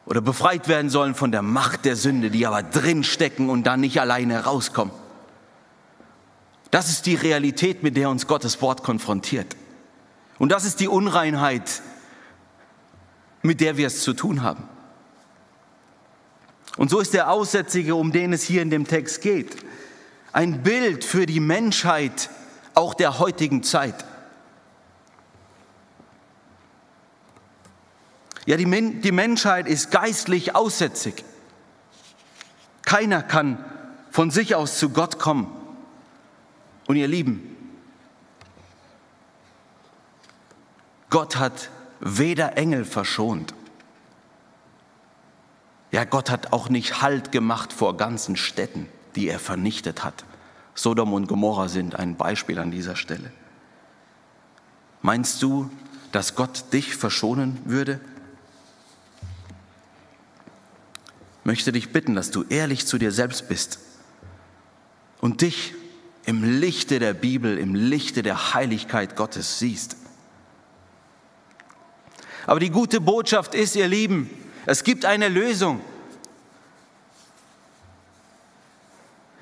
[0.06, 3.80] oder befreit werden sollen von der Macht der Sünde, die aber drin stecken und dann
[3.80, 4.92] nicht alleine rauskommen.
[6.70, 9.56] Das ist die Realität, mit der uns Gottes Wort konfrontiert.
[10.38, 11.82] Und das ist die Unreinheit,
[13.42, 14.64] mit der wir es zu tun haben.
[16.76, 19.56] Und so ist der Aussätzige, um den es hier in dem Text geht,
[20.32, 22.30] ein Bild für die Menschheit
[22.74, 24.04] auch der heutigen Zeit.
[28.46, 31.24] Ja, die, Men die Menschheit ist geistlich aussätzig.
[32.82, 33.64] Keiner kann
[34.10, 35.48] von sich aus zu Gott kommen.
[36.86, 37.56] Und ihr Lieben,
[41.10, 43.54] Gott hat weder Engel verschont.
[45.92, 50.24] Ja, Gott hat auch nicht Halt gemacht vor ganzen Städten, die er vernichtet hat.
[50.74, 53.32] Sodom und Gomorra sind ein Beispiel an dieser Stelle.
[55.02, 55.70] Meinst du,
[56.12, 58.00] dass Gott dich verschonen würde?
[61.44, 63.78] Möchte dich bitten, dass du ehrlich zu dir selbst bist
[65.20, 65.74] und dich
[66.26, 69.96] im Lichte der Bibel, im Lichte der Heiligkeit Gottes siehst.
[72.46, 74.30] Aber die gute Botschaft ist, ihr Lieben,
[74.66, 75.80] es gibt eine Lösung.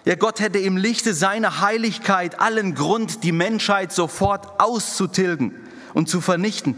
[0.04, 5.54] Ja, Gott hätte im Lichte seiner Heiligkeit allen Grund, die Menschheit sofort auszutilgen
[5.92, 6.76] und zu vernichten.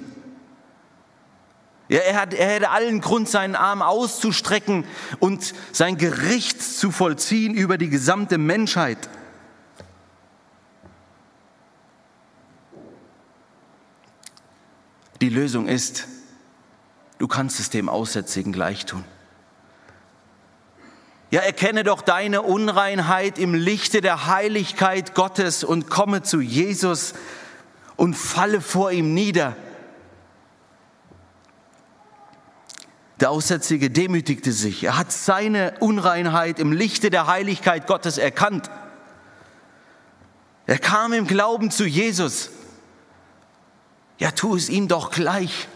[1.90, 4.84] Ja, er, hat, er hätte allen Grund, seinen Arm auszustrecken
[5.18, 9.10] und sein Gericht zu vollziehen über die gesamte Menschheit.
[15.20, 16.06] Die Lösung ist,
[17.18, 19.04] du kannst es dem Aussätzigen gleich tun.
[21.32, 27.14] Ja, erkenne doch deine Unreinheit im Lichte der Heiligkeit Gottes und komme zu Jesus
[27.96, 29.56] und falle vor ihm nieder.
[33.20, 34.84] Der Aussätzige demütigte sich.
[34.84, 38.70] Er hat seine Unreinheit im Lichte der Heiligkeit Gottes erkannt.
[40.66, 42.50] Er kam im Glauben zu Jesus.
[44.18, 45.68] Ja, tu es ihm doch gleich.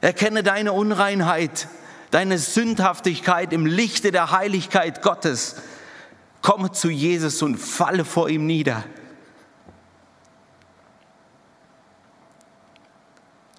[0.00, 1.68] Erkenne deine Unreinheit
[2.14, 5.56] deine Sündhaftigkeit im Lichte der Heiligkeit Gottes.
[6.42, 8.84] Komme zu Jesus und falle vor ihm nieder.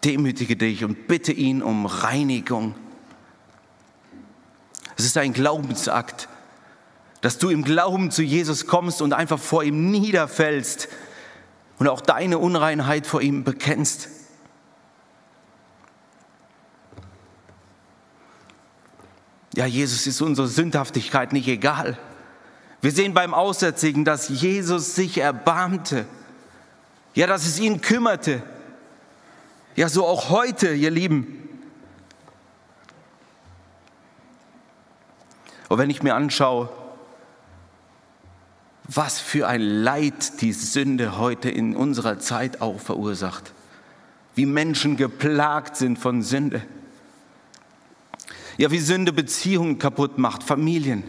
[0.06, 2.76] Demütige dich und bitte ihn um Reinigung.
[4.96, 6.30] Es ist ein Glaubensakt,
[7.22, 10.90] dass du im Glauben zu Jesus kommst und einfach vor ihm niederfällst
[11.80, 14.10] und auch deine Unreinheit vor ihm bekennst.
[19.56, 21.98] Ja, Jesus ist unsere Sündhaftigkeit nicht egal.
[22.82, 26.06] Wir sehen beim Aussätzigen, dass Jesus sich erbarmte.
[27.16, 28.44] Ja, dass es ihn kümmerte.
[29.76, 31.50] Ja, so auch heute, ihr Lieben.
[35.68, 36.70] Und wenn ich mir anschaue,
[38.88, 43.52] was für ein Leid die Sünde heute in unserer Zeit auch verursacht,
[44.36, 46.62] wie Menschen geplagt sind von Sünde.
[48.58, 51.04] Ja, wie Sünde Beziehungen kaputt macht, Familien.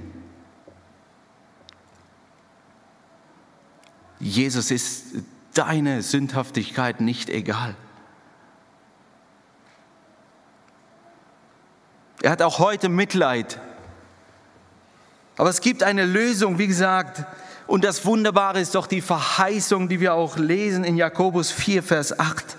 [4.19, 5.05] Jesus ist
[5.55, 7.77] deine Sündhaftigkeit nicht egal.
[12.27, 13.61] Er hat auch heute Mitleid.
[15.37, 17.25] Aber es gibt eine Lösung, wie gesagt.
[17.69, 22.19] Und das Wunderbare ist doch die Verheißung, die wir auch lesen in Jakobus 4, Vers
[22.19, 22.57] 8.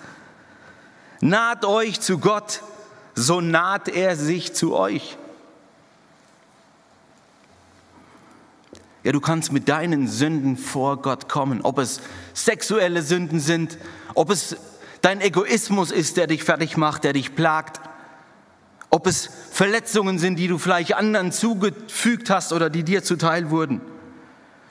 [1.19, 2.61] Naht euch zu Gott,
[3.13, 5.17] so naht er sich zu euch.
[9.03, 11.99] Ja, du kannst mit deinen Sünden vor Gott kommen, ob es
[12.33, 13.77] sexuelle Sünden sind,
[14.13, 14.55] ob es
[15.01, 17.81] dein Egoismus ist, der dich fertig macht, der dich plagt,
[18.89, 23.81] ob es Verletzungen sind, die du vielleicht anderen zugefügt hast oder die dir zuteil wurden.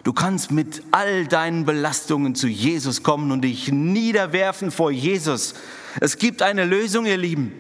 [0.05, 5.55] Du kannst mit all deinen Belastungen zu Jesus kommen und dich niederwerfen vor Jesus.
[6.01, 7.53] Es gibt eine Lösung, ihr Lieben.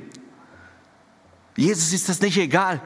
[1.57, 2.81] Jesus ist das nicht egal.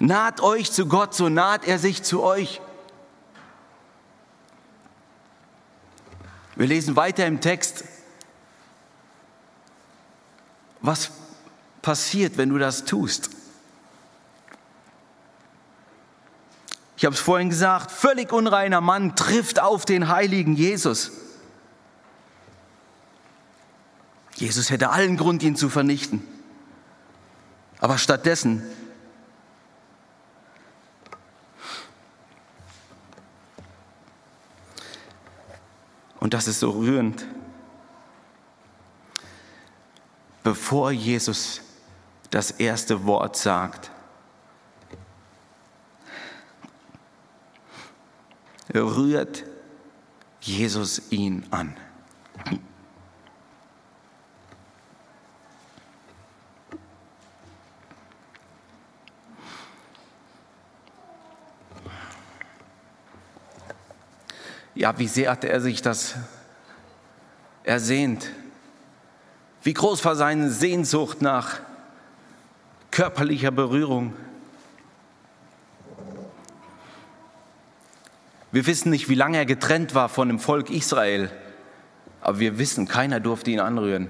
[0.00, 2.60] Naht euch zu Gott, so naht er sich zu euch.
[6.56, 7.84] Wir lesen weiter im Text,
[10.80, 11.10] was
[11.86, 13.30] passiert, wenn du das tust.
[16.96, 21.12] Ich habe es vorhin gesagt, völlig unreiner Mann trifft auf den heiligen Jesus.
[24.34, 26.26] Jesus hätte allen Grund, ihn zu vernichten.
[27.78, 28.64] Aber stattdessen
[36.18, 37.24] Und das ist so rührend.
[40.42, 41.60] Bevor Jesus
[42.30, 43.90] das erste Wort sagt,
[48.74, 49.44] rührt
[50.40, 51.76] Jesus ihn an.
[64.86, 66.14] ja, wie sehr hat er sich das
[67.64, 68.30] ersehnt?
[69.64, 71.58] Wie groß war seine Sehnsucht nach
[72.96, 74.14] körperlicher Berührung.
[78.50, 81.30] Wir wissen nicht, wie lange er getrennt war von dem Volk Israel,
[82.22, 84.08] aber wir wissen, keiner durfte ihn anrühren.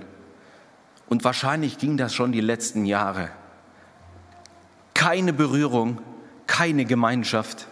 [1.09, 3.31] Und wahrscheinlich ging das schon die letzten Jahre.
[4.95, 6.01] Keine Berührung,
[6.47, 7.67] keine Gemeinschaft.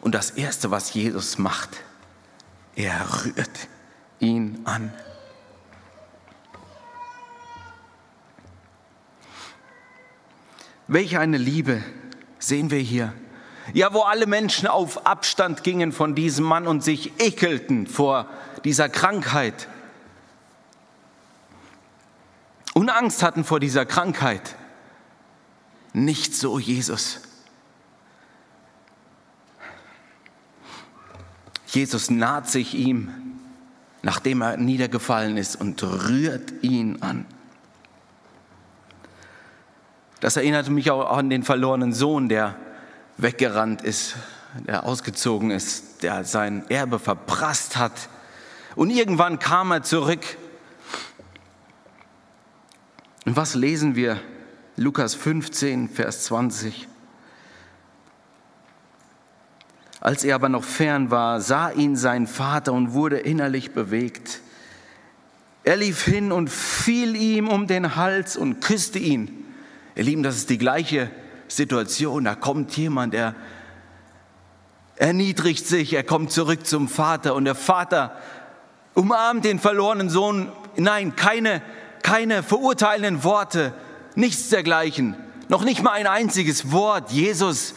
[0.00, 1.70] Und das Erste, was Jesus macht,
[2.74, 3.68] er rührt
[4.18, 4.92] ihn an.
[10.92, 11.82] Welch eine Liebe
[12.38, 13.14] sehen wir hier.
[13.72, 18.28] Ja, wo alle Menschen auf Abstand gingen von diesem Mann und sich ekelten vor
[18.64, 19.68] dieser Krankheit
[22.74, 24.54] und Angst hatten vor dieser Krankheit.
[25.94, 27.20] Nicht so Jesus.
[31.68, 33.38] Jesus naht sich ihm,
[34.02, 37.24] nachdem er niedergefallen ist, und rührt ihn an.
[40.22, 42.54] Das erinnerte mich auch an den verlorenen Sohn, der
[43.16, 44.14] weggerannt ist,
[44.68, 48.08] der ausgezogen ist, der sein Erbe verprasst hat.
[48.76, 50.20] Und irgendwann kam er zurück.
[53.26, 54.20] Und was lesen wir?
[54.76, 56.86] Lukas 15, Vers 20.
[59.98, 64.40] Als er aber noch fern war, sah ihn sein Vater und wurde innerlich bewegt.
[65.64, 69.41] Er lief hin und fiel ihm um den Hals und küsste ihn.
[69.94, 71.10] Ihr Lieben, das ist die gleiche
[71.48, 72.24] Situation.
[72.24, 73.34] Da kommt jemand, er
[74.96, 78.16] erniedrigt sich, er kommt zurück zum Vater und der Vater
[78.94, 80.50] umarmt den verlorenen Sohn.
[80.76, 81.60] Nein, keine,
[82.02, 83.74] keine verurteilenden Worte,
[84.14, 85.14] nichts dergleichen.
[85.48, 87.10] Noch nicht mal ein einziges Wort.
[87.10, 87.74] Jesus,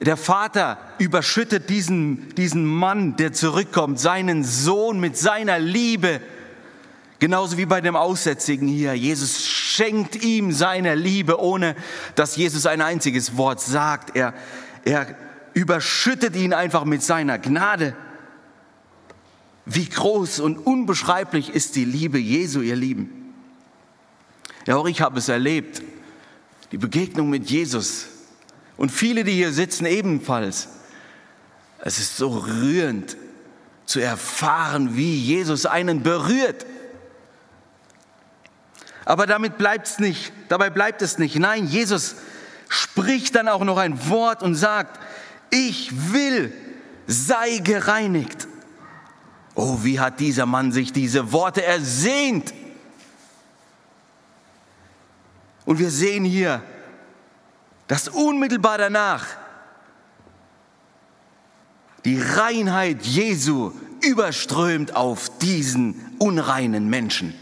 [0.00, 6.20] der Vater, überschüttet diesen, diesen Mann, der zurückkommt, seinen Sohn mit seiner Liebe
[7.18, 8.92] Genauso wie bei dem Aussätzigen hier.
[8.92, 11.76] Jesus schenkt ihm seine Liebe, ohne
[12.14, 14.16] dass Jesus ein einziges Wort sagt.
[14.16, 14.32] Er,
[14.84, 15.14] er
[15.52, 17.94] überschüttet ihn einfach mit seiner Gnade.
[19.66, 23.34] Wie groß und unbeschreiblich ist die Liebe Jesu, ihr Lieben.
[24.66, 25.82] Ja, auch ich habe es erlebt.
[26.72, 28.06] Die Begegnung mit Jesus.
[28.76, 30.68] Und viele, die hier sitzen, ebenfalls.
[31.80, 33.16] Es ist so rührend
[33.84, 36.66] zu erfahren, wie Jesus einen berührt
[39.06, 41.36] aber damit bleibt es nicht, dabei bleibt es nicht.
[41.36, 42.16] Nein, Jesus
[42.68, 45.00] spricht dann auch noch ein Wort und sagt,
[45.50, 46.52] ich will,
[47.06, 48.48] sei gereinigt.
[49.54, 52.52] Oh, wie hat dieser Mann sich diese Worte ersehnt.
[55.64, 56.60] Und wir sehen hier,
[57.86, 59.24] dass unmittelbar danach
[62.04, 63.70] die Reinheit Jesu
[64.02, 67.34] überströmt auf diesen unreinen Menschen.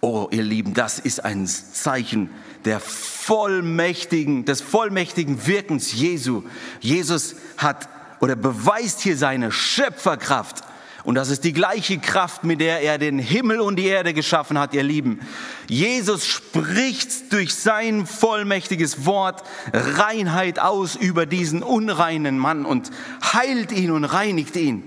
[0.00, 2.30] Oh, ihr Lieben, das ist ein Zeichen
[2.64, 6.42] der vollmächtigen, des vollmächtigen Wirkens Jesu.
[6.80, 7.88] Jesus hat
[8.20, 10.64] oder beweist hier seine Schöpferkraft.
[11.04, 14.58] Und das ist die gleiche Kraft, mit der er den Himmel und die Erde geschaffen
[14.58, 15.20] hat, ihr Lieben.
[15.68, 22.90] Jesus spricht durch sein vollmächtiges Wort Reinheit aus über diesen unreinen Mann und
[23.22, 24.82] heilt ihn und reinigt ihn.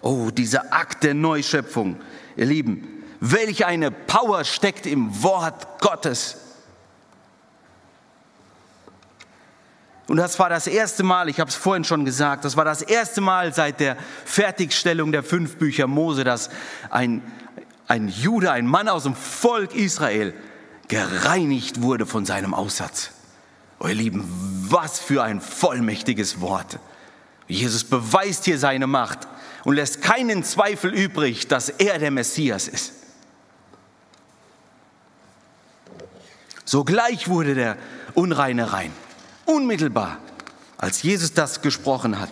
[0.00, 1.96] Oh, dieser Akt der Neuschöpfung.
[2.36, 6.36] Ihr Lieben, welch eine Power steckt im Wort Gottes.
[10.06, 12.82] Und das war das erste Mal, ich habe es vorhin schon gesagt, das war das
[12.82, 16.50] erste Mal seit der Fertigstellung der fünf Bücher Mose, dass
[16.90, 17.22] ein,
[17.86, 20.34] ein Jude, ein Mann aus dem Volk Israel
[20.88, 23.12] gereinigt wurde von seinem Aussatz.
[23.78, 24.24] Oh ihr Lieben,
[24.68, 26.80] was für ein vollmächtiges Wort.
[27.46, 29.28] Jesus beweist hier seine Macht
[29.64, 32.92] und lässt keinen Zweifel übrig, dass er der Messias ist.
[36.64, 37.76] Sogleich wurde der
[38.14, 38.92] Unreine rein.
[39.44, 40.18] Unmittelbar,
[40.78, 42.30] als Jesus das gesprochen hat.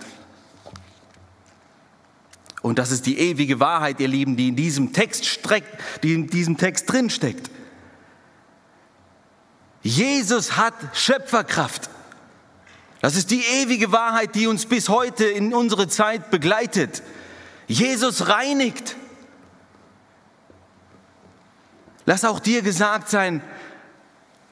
[2.63, 6.29] Und das ist die ewige Wahrheit, ihr Lieben, die in diesem Text streckt, die in
[6.29, 7.51] diesem Text drinsteckt.
[9.83, 11.89] Jesus hat Schöpferkraft.
[13.01, 17.03] Das ist die ewige Wahrheit, die uns bis heute in unsere Zeit begleitet.
[17.69, 18.97] Jesus reinigt.
[22.07, 23.43] Lass auch dir gesagt sein,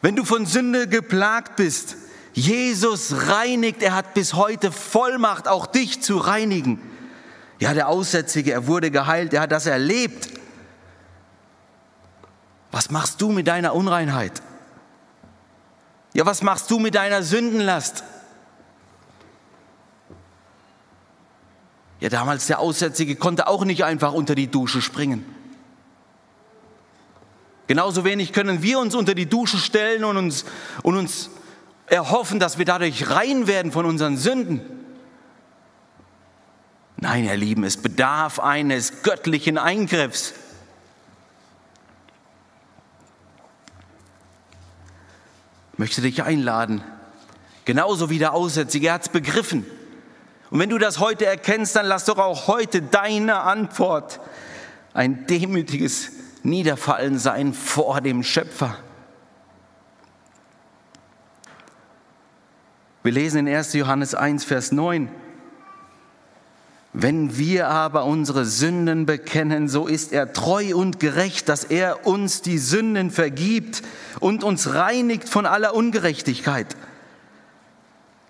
[0.03, 1.97] wenn du von Sünde geplagt bist,
[2.35, 6.83] Jesus reinigt, er hat bis heute Vollmacht, auch dich zu reinigen.
[7.59, 10.29] Ja, der Aussätzige, er wurde geheilt, er hat das erlebt.
[12.71, 14.43] Was machst du mit deiner Unreinheit?
[16.13, 18.05] Ja, was machst du mit deiner Sündenlast?
[22.01, 25.25] Ja, damals der Aussätzige konnte auch nicht einfach unter die Dusche springen.
[27.67, 30.45] Genauso wenig können wir uns unter die Dusche stellen und uns,
[30.83, 31.31] und uns
[31.87, 34.61] erhoffen, dass wir dadurch rein werden von unseren Sünden.
[36.97, 40.35] Nein, ihr Lieben, es bedarf eines göttlichen Eingriffs.
[45.73, 46.83] Ich möchte dich einladen,
[47.67, 49.67] genauso wie der Aussätzige, er hat es begriffen.
[50.51, 54.21] Und wenn du das heute erkennst, dann lass doch auch heute deine Antwort
[54.95, 56.11] ein demütiges
[56.43, 58.79] Niederfallen sein vor dem Schöpfer.
[63.03, 63.75] Wir lesen in 1.
[63.75, 65.09] Johannes 1, Vers 9.
[66.93, 72.41] Wenn wir aber unsere Sünden bekennen, so ist er treu und gerecht, dass er uns
[72.41, 73.83] die Sünden vergibt
[74.19, 76.75] und uns reinigt von aller Ungerechtigkeit.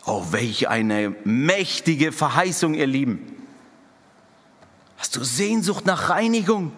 [0.09, 3.44] Oh, welch eine mächtige Verheißung, ihr Lieben.
[4.98, 6.70] Hast du Sehnsucht nach Reinigung?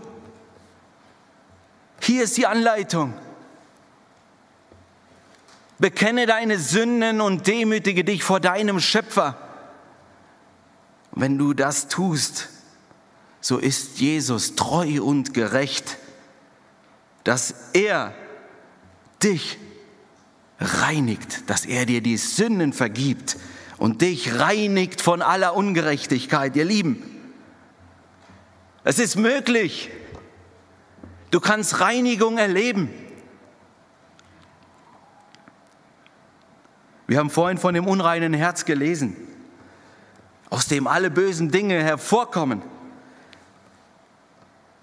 [2.00, 3.12] Hier ist die Anleitung.
[5.78, 9.36] Bekenne deine Sünden und demütige dich vor deinem Schöpfer.
[11.12, 12.48] Wenn du das tust,
[13.42, 15.98] so ist Jesus treu und gerecht,
[17.24, 18.14] dass er
[19.22, 19.58] dich
[20.58, 23.36] reinigt, dass er dir die Sünden vergibt
[23.76, 26.56] und dich reinigt von aller Ungerechtigkeit.
[26.56, 27.02] Ihr Lieben,
[28.84, 29.90] es ist möglich.
[31.30, 32.88] Du kannst Reinigung erleben.
[37.06, 39.16] Wir haben vorhin von dem unreinen Herz gelesen
[40.50, 42.62] aus dem alle bösen Dinge hervorkommen.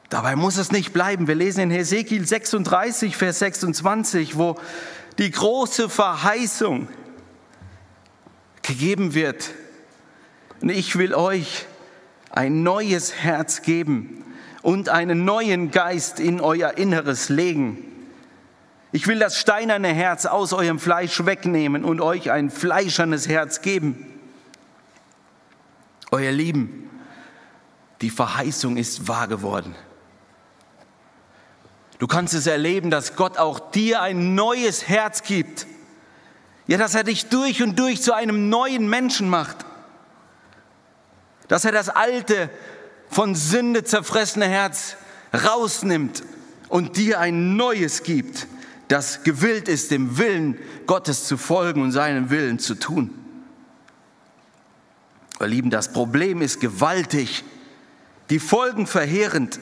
[0.09, 1.27] Dabei muss es nicht bleiben.
[1.27, 4.55] Wir lesen in Hesekiel 36, Vers 26, wo
[5.17, 6.87] die große Verheißung
[8.61, 9.51] gegeben wird.
[10.61, 11.65] Und ich will euch
[12.29, 14.23] ein neues Herz geben
[14.61, 17.77] und einen neuen Geist in euer Inneres legen.
[18.91, 24.05] Ich will das steinerne Herz aus eurem Fleisch wegnehmen und euch ein fleischernes Herz geben.
[26.11, 26.89] Euer Lieben,
[28.01, 29.75] die Verheißung ist wahr geworden.
[31.99, 35.65] Du kannst es erleben, dass Gott auch dir ein neues Herz gibt.
[36.67, 39.57] Ja, dass er dich durch und durch zu einem neuen Menschen macht.
[41.47, 42.49] Dass er das alte,
[43.09, 44.97] von Sünde zerfressene Herz
[45.33, 46.23] rausnimmt
[46.69, 48.47] und dir ein neues gibt,
[48.87, 53.11] das gewillt ist, dem Willen Gottes zu folgen und seinen Willen zu tun.
[55.39, 57.43] Ihr Lieben, das Problem ist gewaltig,
[58.29, 59.59] die Folgen verheerend.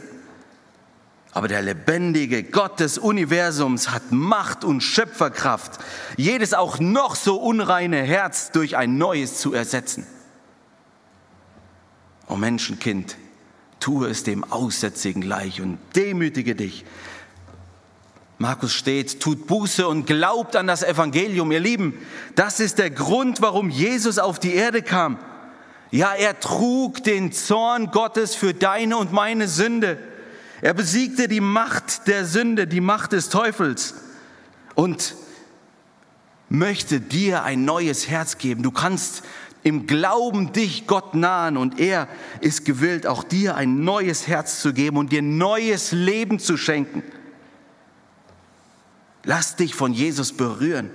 [1.34, 5.80] Aber der lebendige Gott des Universums hat Macht und Schöpferkraft,
[6.16, 10.06] jedes auch noch so unreine Herz durch ein neues zu ersetzen.
[12.28, 13.18] O Menschenkind,
[13.80, 16.86] tue es dem Aussätzigen gleich und demütige dich.
[18.38, 21.52] Markus steht, tut Buße und glaubt an das Evangelium.
[21.52, 21.98] Ihr Lieben,
[22.36, 25.18] das ist der Grund, warum Jesus auf die Erde kam.
[25.92, 29.98] Ja, er trug den Zorn Gottes für deine und meine Sünde.
[30.64, 33.96] Er besiegte die Macht der Sünde, die Macht des Teufels
[34.76, 35.14] und
[36.48, 38.64] möchte dir ein neues Herz geben.
[38.64, 39.24] Du kannst
[39.64, 42.08] im Glauben dich Gott nahen und er
[42.40, 47.04] ist gewillt, auch dir ein neues Herz zu geben und dir neues Leben zu schenken.
[49.26, 50.90] Lass dich von Jesus berühren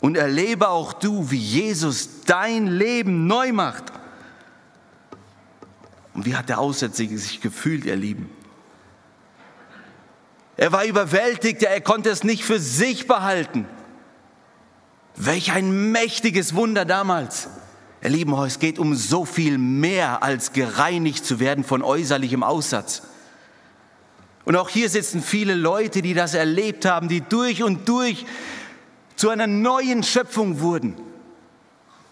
[0.00, 3.92] und erlebe auch du, wie Jesus dein Leben neu macht.
[6.14, 8.30] Und wie hat der Aussätzige sich gefühlt, ihr Lieben?
[10.56, 13.66] Er war überwältigt, er konnte es nicht für sich behalten.
[15.14, 17.48] Welch ein mächtiges Wunder damals.
[18.02, 23.02] Ihr Lieben, es geht um so viel mehr als gereinigt zu werden von äußerlichem Aussatz.
[24.44, 28.24] Und auch hier sitzen viele Leute, die das erlebt haben, die durch und durch
[29.16, 30.94] zu einer neuen Schöpfung wurden.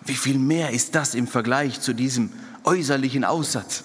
[0.00, 2.32] Wie viel mehr ist das im Vergleich zu diesem
[2.64, 3.84] äußerlichen Aussatz?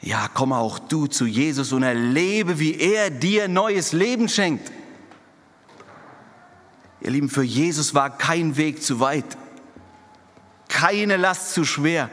[0.00, 4.70] Ja, komm auch du zu Jesus und erlebe, wie er dir neues Leben schenkt.
[7.00, 9.36] Ihr Lieben, für Jesus war kein Weg zu weit,
[10.68, 12.10] keine Last zu schwer.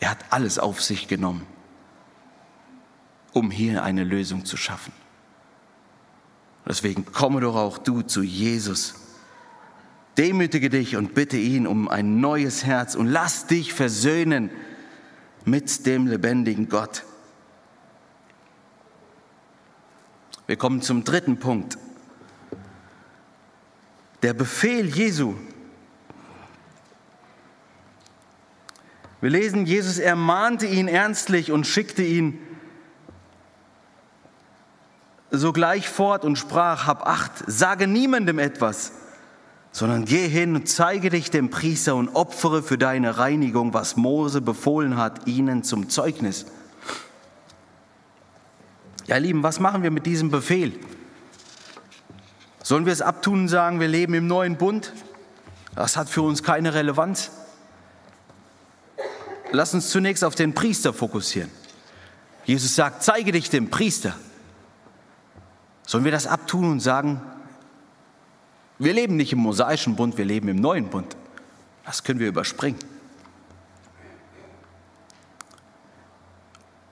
[0.00, 1.46] Er hat alles auf sich genommen,
[3.32, 4.92] um hier eine Lösung zu schaffen.
[6.66, 8.94] Deswegen komme doch auch du zu Jesus.
[10.16, 14.50] Demütige dich und bitte ihn um ein neues Herz und lass dich versöhnen
[15.44, 17.04] mit dem lebendigen Gott.
[20.46, 21.78] Wir kommen zum dritten Punkt.
[24.22, 25.34] Der Befehl Jesu.
[29.20, 32.38] Wir lesen, Jesus ermahnte ihn ernstlich und schickte ihn
[35.30, 38.92] sogleich fort und sprach, hab acht, sage niemandem etwas,
[39.74, 44.40] sondern geh hin und zeige dich dem Priester und opfere für deine Reinigung, was Mose
[44.40, 46.46] befohlen hat, ihnen zum Zeugnis.
[49.08, 50.78] Ja, Lieben, was machen wir mit diesem Befehl?
[52.62, 54.92] Sollen wir es abtun und sagen, wir leben im neuen Bund?
[55.74, 57.32] Das hat für uns keine Relevanz.
[59.50, 61.50] Lass uns zunächst auf den Priester fokussieren.
[62.44, 64.14] Jesus sagt, zeige dich dem Priester.
[65.84, 67.20] Sollen wir das abtun und sagen,
[68.78, 71.16] wir leben nicht im mosaischen Bund, wir leben im neuen Bund.
[71.84, 72.78] Das können wir überspringen.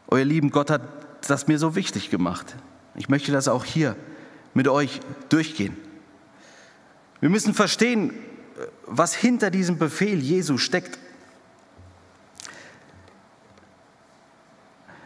[0.08, 0.82] Euer Lieben, Gott hat
[1.26, 2.54] das mir so wichtig gemacht.
[2.94, 3.96] Ich möchte das auch hier
[4.54, 5.76] mit euch durchgehen.
[7.20, 8.12] Wir müssen verstehen,
[8.86, 10.98] was hinter diesem Befehl Jesu steckt.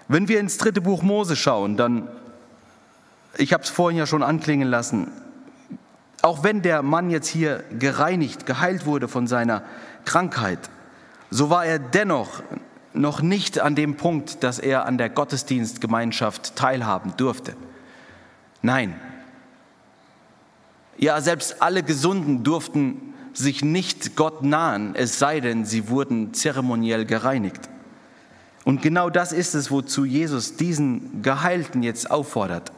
[0.08, 2.08] Wenn wir ins dritte Buch Mose schauen, dann,
[3.36, 5.10] ich habe es vorhin ja schon anklingen lassen,
[6.26, 9.62] auch wenn der Mann jetzt hier gereinigt, geheilt wurde von seiner
[10.04, 10.58] Krankheit,
[11.30, 12.42] so war er dennoch
[12.92, 17.54] noch nicht an dem Punkt, dass er an der Gottesdienstgemeinschaft teilhaben durfte.
[18.60, 19.00] Nein.
[20.98, 27.04] Ja, selbst alle Gesunden durften sich nicht Gott nahen, es sei denn, sie wurden zeremoniell
[27.04, 27.68] gereinigt.
[28.64, 32.72] Und genau das ist es, wozu Jesus diesen Geheilten jetzt auffordert.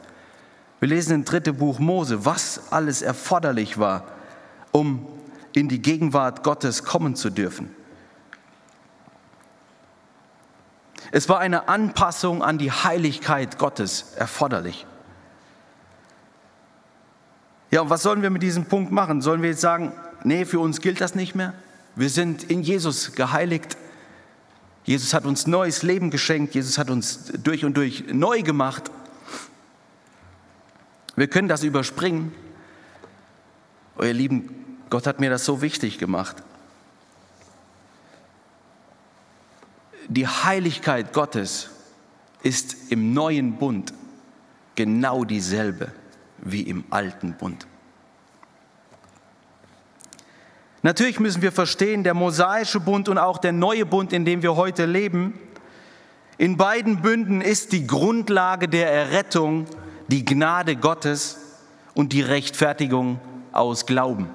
[0.79, 4.05] Wir lesen im dritten Buch Mose, was alles erforderlich war,
[4.71, 5.05] um
[5.53, 7.75] in die Gegenwart Gottes kommen zu dürfen.
[11.11, 14.85] Es war eine Anpassung an die Heiligkeit Gottes erforderlich.
[17.71, 19.21] Ja, und was sollen wir mit diesem Punkt machen?
[19.21, 19.91] Sollen wir jetzt sagen,
[20.23, 21.53] nee, für uns gilt das nicht mehr?
[21.95, 23.77] Wir sind in Jesus geheiligt.
[24.85, 26.55] Jesus hat uns neues Leben geschenkt.
[26.55, 28.89] Jesus hat uns durch und durch neu gemacht.
[31.19, 32.31] Wir können das überspringen.
[33.97, 36.37] Oh, ihr Lieben, Gott hat mir das so wichtig gemacht.
[40.07, 41.71] Die Heiligkeit Gottes
[42.41, 43.93] ist im neuen Bund
[44.75, 45.91] genau dieselbe
[46.37, 47.67] wie im alten Bund.
[50.83, 54.55] Natürlich müssen wir verstehen, der mosaische Bund und auch der neue Bund, in dem wir
[54.55, 55.37] heute leben,
[56.37, 59.67] in beiden Bünden ist die Grundlage der Errettung
[60.09, 61.37] die Gnade Gottes
[61.93, 63.19] und die Rechtfertigung
[63.51, 64.29] aus Glauben.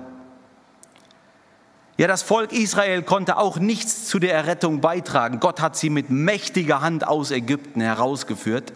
[1.96, 5.38] Ja, das Volk Israel konnte auch nichts zu der Errettung beitragen.
[5.38, 8.72] Gott hat sie mit mächtiger Hand aus Ägypten herausgeführt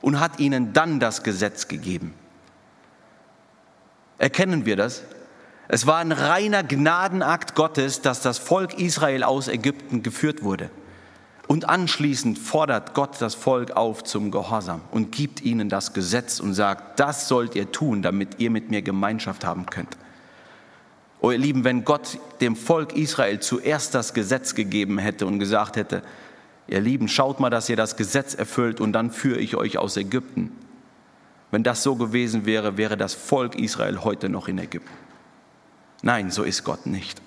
[0.00, 2.14] und hat ihnen dann das Gesetz gegeben.
[4.18, 5.02] Erkennen wir das?
[5.66, 10.70] Es war ein reiner Gnadenakt Gottes, dass das Volk Israel aus Ägypten geführt wurde.
[11.52, 16.54] Und anschließend fordert Gott das Volk auf zum Gehorsam und gibt ihnen das Gesetz und
[16.54, 19.98] sagt, das sollt ihr tun, damit ihr mit mir Gemeinschaft haben könnt.
[21.20, 25.76] Oh ihr Lieben, wenn Gott dem Volk Israel zuerst das Gesetz gegeben hätte und gesagt
[25.76, 26.02] hätte,
[26.68, 29.98] ihr Lieben, schaut mal, dass ihr das Gesetz erfüllt und dann führe ich euch aus
[29.98, 30.52] Ägypten.
[31.50, 34.88] Wenn das so gewesen wäre, wäre das Volk Israel heute noch in Ägypten.
[36.00, 37.20] Nein, so ist Gott nicht.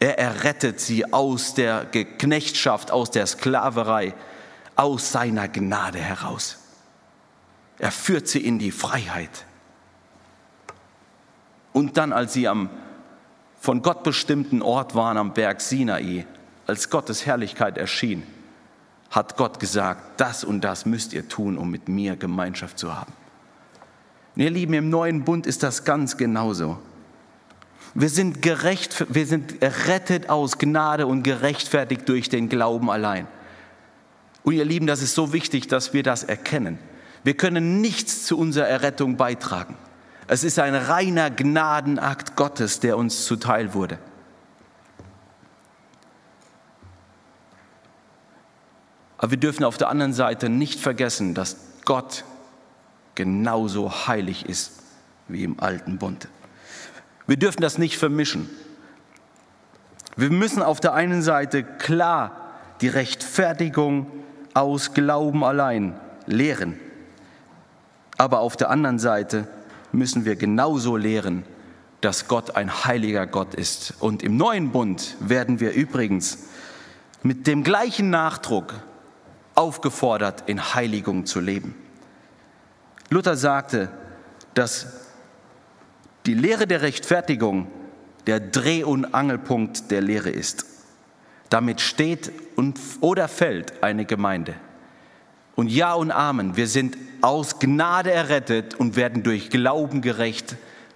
[0.00, 4.14] Er errettet sie aus der Knechtschaft, aus der Sklaverei,
[4.74, 6.58] aus seiner Gnade heraus.
[7.78, 9.44] Er führt sie in die Freiheit.
[11.72, 12.70] Und dann, als sie am
[13.60, 16.26] von Gott bestimmten Ort waren, am Berg Sinai,
[16.66, 18.22] als Gottes Herrlichkeit erschien,
[19.10, 23.12] hat Gott gesagt, das und das müsst ihr tun, um mit mir Gemeinschaft zu haben.
[24.34, 26.78] Und ihr Lieben, im neuen Bund ist das ganz genauso.
[27.94, 33.26] Wir sind gerecht, wir sind errettet aus Gnade und gerechtfertigt durch den Glauben allein.
[34.42, 36.78] Und ihr Lieben, das ist so wichtig, dass wir das erkennen.
[37.24, 39.76] Wir können nichts zu unserer Errettung beitragen.
[40.26, 43.98] Es ist ein reiner Gnadenakt Gottes, der uns zuteil wurde.
[49.18, 52.24] Aber wir dürfen auf der anderen Seite nicht vergessen, dass Gott
[53.16, 54.82] genauso heilig ist
[55.28, 56.28] wie im alten Bund.
[57.30, 58.50] Wir dürfen das nicht vermischen.
[60.16, 62.50] Wir müssen auf der einen Seite klar
[62.80, 64.08] die Rechtfertigung
[64.52, 65.94] aus Glauben allein
[66.26, 66.76] lehren.
[68.18, 69.46] Aber auf der anderen Seite
[69.92, 71.44] müssen wir genauso lehren,
[72.00, 73.94] dass Gott ein heiliger Gott ist.
[74.00, 76.48] Und im neuen Bund werden wir übrigens
[77.22, 78.74] mit dem gleichen Nachdruck
[79.54, 81.76] aufgefordert, in Heiligung zu leben.
[83.08, 83.88] Luther sagte,
[84.54, 85.09] dass
[86.30, 87.66] die Lehre der Rechtfertigung
[88.28, 90.64] der Dreh- und Angelpunkt der Lehre ist.
[91.48, 94.54] Damit steht und, oder fällt eine Gemeinde.
[95.56, 100.54] Und ja und Amen, wir sind aus Gnade errettet und werden durch Glauben gerecht,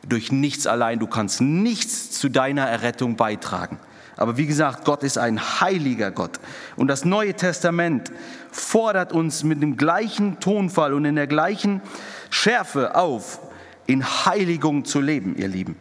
[0.09, 1.01] durch nichts allein.
[1.01, 3.81] Du kannst nichts zu deiner Errettung beitragen.
[4.17, 6.39] Aber wie gesagt, Gott ist ein heiliger Gott.
[6.77, 8.13] Und das Neue Testament
[8.53, 11.83] fordert uns mit dem gleichen Tonfall und in der gleichen
[12.31, 13.41] Schärfe auf,
[13.87, 15.77] in Heiligung zu leben, ihr Lieben.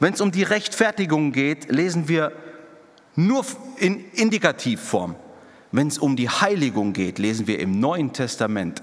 [0.00, 2.32] Wenn es um die Rechtfertigung geht, lesen wir
[3.14, 3.44] nur
[3.76, 5.14] in Indikativform.
[5.70, 8.82] Wenn es um die Heiligung geht, lesen wir im Neuen Testament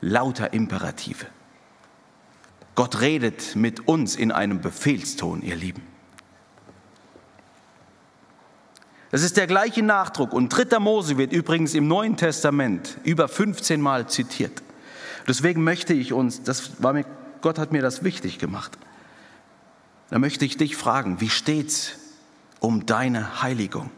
[0.00, 1.26] lauter Imperative.
[2.74, 5.82] Gott redet mit uns in einem Befehlston, ihr Lieben.
[9.10, 10.32] Das ist der gleiche Nachdruck.
[10.32, 10.80] Und 3.
[10.80, 14.62] Mose wird übrigens im Neuen Testament über 15 Mal zitiert.
[15.28, 17.04] Deswegen möchte ich uns, das war mir,
[17.44, 18.78] Gott hat mir das wichtig gemacht.
[20.08, 21.92] Da möchte ich dich fragen, wie steht's
[22.58, 23.90] um deine Heiligung?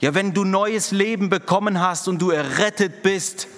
[0.00, 3.48] Ja, wenn du neues Leben bekommen hast und du errettet bist,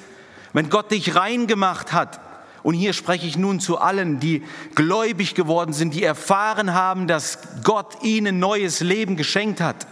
[0.52, 2.18] wenn Gott dich rein gemacht hat,
[2.64, 4.42] und hier spreche ich nun zu allen, die
[4.74, 9.86] gläubig geworden sind, die erfahren haben, dass Gott ihnen neues Leben geschenkt hat,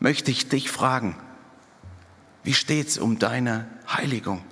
[0.00, 1.16] möchte ich dich fragen,
[2.44, 4.42] wie steht's um deine Heiligung?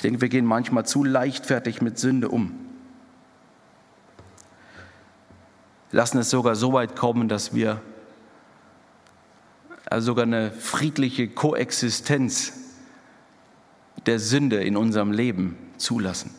[0.00, 2.54] Ich denke, wir gehen manchmal zu leichtfertig mit Sünde um.
[5.92, 7.82] Lassen es sogar so weit kommen, dass wir
[9.90, 12.54] also sogar eine friedliche Koexistenz
[14.06, 16.34] der Sünde in unserem Leben zulassen.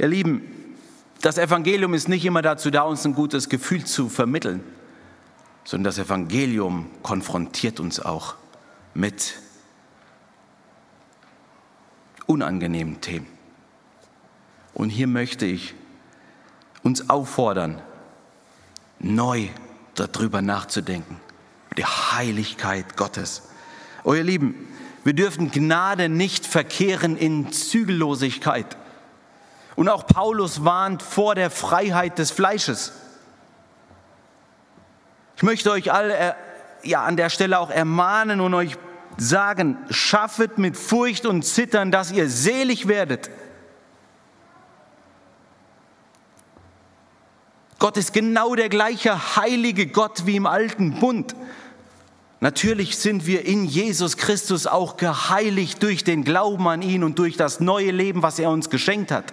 [0.00, 0.76] Ihr Lieben,
[1.22, 4.64] das Evangelium ist nicht immer dazu da, uns ein gutes Gefühl zu vermitteln,
[5.64, 8.34] sondern das Evangelium konfrontiert uns auch
[8.94, 9.34] mit
[12.26, 13.26] unangenehmen Themen.
[14.74, 15.74] Und hier möchte ich
[16.82, 17.82] uns auffordern,
[18.98, 19.48] neu
[19.94, 21.20] darüber nachzudenken
[21.76, 23.42] die Heiligkeit Gottes.
[24.04, 24.68] Oh ihr Lieben,
[25.04, 28.76] wir dürfen Gnade nicht verkehren in Zügellosigkeit.
[29.76, 32.92] Und auch Paulus warnt vor der Freiheit des Fleisches.
[35.40, 36.32] Ich möchte euch alle äh,
[36.82, 38.76] ja, an der Stelle auch ermahnen und euch
[39.16, 43.30] sagen, schaffet mit Furcht und Zittern, dass ihr selig werdet.
[47.78, 51.34] Gott ist genau der gleiche heilige Gott wie im alten Bund.
[52.40, 57.38] Natürlich sind wir in Jesus Christus auch geheiligt durch den Glauben an ihn und durch
[57.38, 59.32] das neue Leben, was er uns geschenkt hat.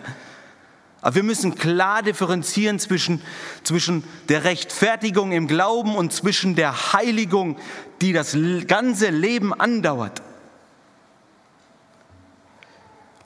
[1.08, 3.22] Aber wir müssen klar differenzieren zwischen,
[3.64, 7.56] zwischen der Rechtfertigung im Glauben und zwischen der Heiligung,
[8.02, 8.36] die das
[8.68, 10.22] ganze Leben andauert.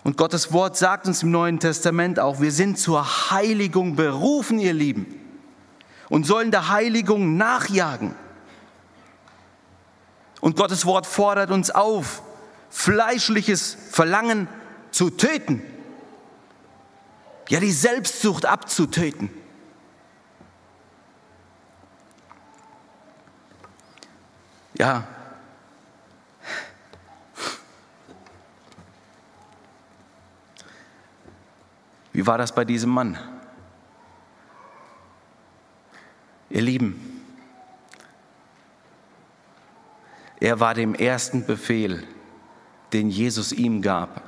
[0.03, 4.73] Und Gottes Wort sagt uns im Neuen Testament auch, wir sind zur Heiligung berufen, ihr
[4.73, 5.19] Lieben,
[6.07, 8.13] und sollen der Heiligung nachjagen.
[10.39, 12.21] Und Gottes Wort fordert uns auf,
[12.69, 14.47] fleischliches Verlangen
[14.91, 15.63] zu töten.
[17.51, 19.29] Ja, die Selbstsucht abzutöten.
[24.73, 25.05] Ja.
[32.13, 33.19] Wie war das bei diesem Mann?
[36.49, 37.11] Ihr Lieben,
[40.39, 42.07] Er war dem ersten Befehl,
[42.93, 44.23] den Jesus ihm gab,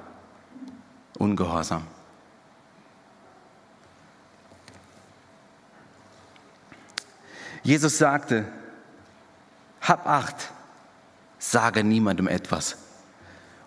[1.18, 1.88] ungehorsam.
[7.64, 8.45] Jesus sagte,
[9.82, 10.51] hab acht,
[11.39, 12.78] sage niemandem etwas.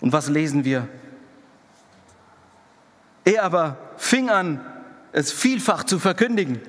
[0.01, 0.88] Und was lesen wir?
[3.24, 4.64] Er aber fing an,
[5.12, 6.61] es vielfach zu verkündigen.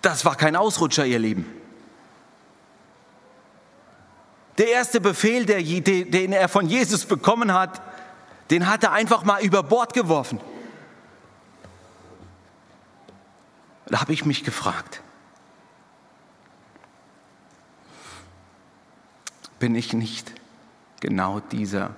[0.00, 1.52] Das war kein Ausrutscher, ihr Lieben.
[4.56, 7.82] Der erste Befehl, den er von Jesus bekommen hat,
[8.50, 10.40] den hat er einfach mal über Bord geworfen.
[13.86, 15.00] Da habe ich mich gefragt,
[19.60, 20.32] bin ich nicht
[21.00, 21.94] genau dieser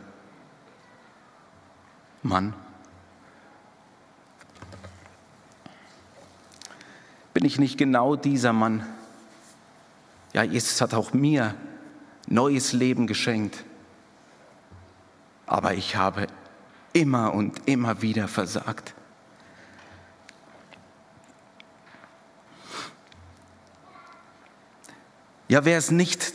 [2.23, 2.53] Mann?
[7.33, 8.87] Bin ich nicht genau dieser Mann?
[10.35, 11.55] Ja, Jesus hat auch mir
[12.27, 13.65] neues Leben geschenkt.
[15.47, 16.27] Aber ich habe
[16.93, 18.95] immer und immer wieder versagt.
[25.49, 26.33] Ja, wer es nicht,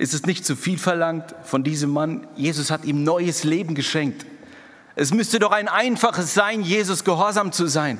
[0.00, 2.26] Ist es nicht zu viel verlangt von diesem Mann?
[2.34, 4.24] Jesus hat ihm neues Leben geschenkt.
[4.94, 7.98] Es müsste doch ein einfaches sein, Jesus gehorsam zu sein.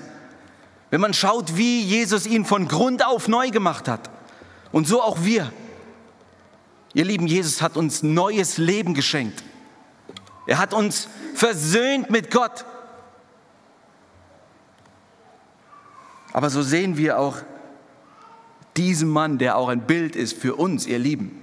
[0.88, 4.08] Wenn man schaut, wie Jesus ihn von Grund auf neu gemacht hat.
[4.72, 5.52] Und so auch wir.
[6.94, 9.44] Ihr lieben, Jesus hat uns neues Leben geschenkt.
[10.46, 12.64] Er hat uns versöhnt mit Gott.
[16.32, 17.36] Aber so sehen wir auch
[18.76, 21.40] diesen Mann, der auch ein Bild ist für uns, ihr Lieben.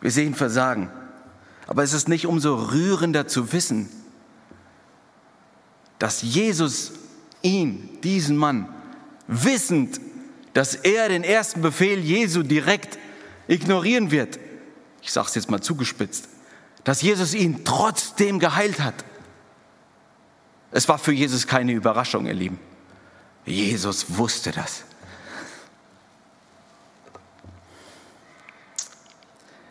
[0.00, 0.90] Wir sehen Versagen.
[1.66, 3.88] Aber es ist nicht umso rührender zu wissen,
[5.98, 6.92] dass Jesus
[7.42, 8.68] ihn, diesen Mann,
[9.26, 10.00] wissend,
[10.52, 12.98] dass er den ersten Befehl Jesu direkt
[13.48, 14.38] ignorieren wird,
[15.02, 16.28] ich sage es jetzt mal zugespitzt,
[16.84, 19.04] dass Jesus ihn trotzdem geheilt hat.
[20.70, 22.58] Es war für Jesus keine Überraschung, ihr Lieben.
[23.46, 24.82] Jesus wusste das.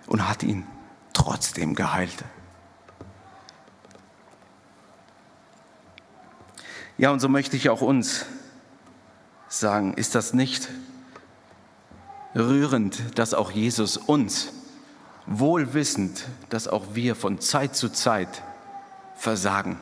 [0.07, 0.65] Und hat ihn
[1.13, 2.23] trotzdem geheilt.
[6.97, 8.25] Ja, und so möchte ich auch uns
[9.49, 10.69] sagen, ist das nicht
[12.33, 14.53] rührend, dass auch Jesus uns,
[15.25, 18.43] wohl wissend, dass auch wir von Zeit zu Zeit
[19.15, 19.79] versagen,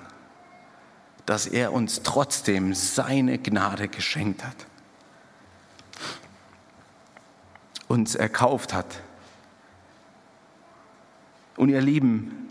[1.26, 4.55] dass er uns trotzdem seine Gnade geschenkt hat,
[7.88, 8.99] uns erkauft hat.
[11.55, 12.49] Und ihr Lieben,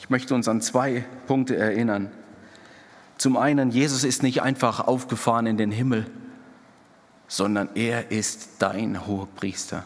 [0.00, 2.10] ich möchte uns an zwei Punkte erinnern.
[3.18, 6.10] Zum einen, Jesus ist nicht einfach aufgefahren in den Himmel,
[7.28, 9.84] sondern er ist dein Hohepriester,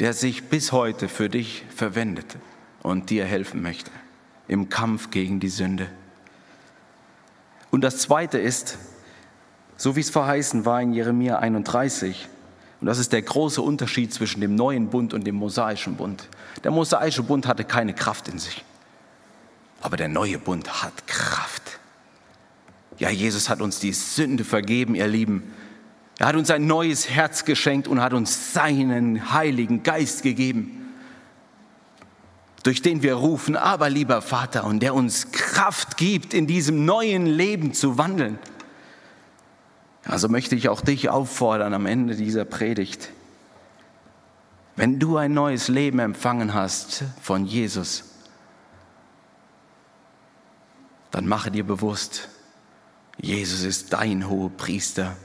[0.00, 2.36] der sich bis heute für dich verwendet
[2.82, 3.90] und dir helfen möchte
[4.48, 5.88] im Kampf gegen die Sünde.
[7.70, 8.78] Und das Zweite ist,
[9.76, 12.28] so wie es verheißen war in Jeremia 31,
[12.80, 16.28] und das ist der große Unterschied zwischen dem neuen Bund und dem mosaischen Bund.
[16.62, 18.64] Der mosaische Bund hatte keine Kraft in sich.
[19.80, 21.78] Aber der neue Bund hat Kraft.
[22.98, 25.54] Ja, Jesus hat uns die Sünde vergeben, ihr Lieben.
[26.18, 30.75] Er hat uns ein neues Herz geschenkt und hat uns seinen Heiligen Geist gegeben,
[32.66, 37.26] durch den wir rufen, aber lieber Vater, und der uns Kraft gibt, in diesem neuen
[37.26, 38.40] Leben zu wandeln.
[40.04, 43.10] Also möchte ich auch dich auffordern am Ende dieser Predigt,
[44.74, 48.04] wenn du ein neues Leben empfangen hast von Jesus,
[51.12, 52.28] dann mache dir bewusst,
[53.18, 55.16] Jesus ist dein hoher Priester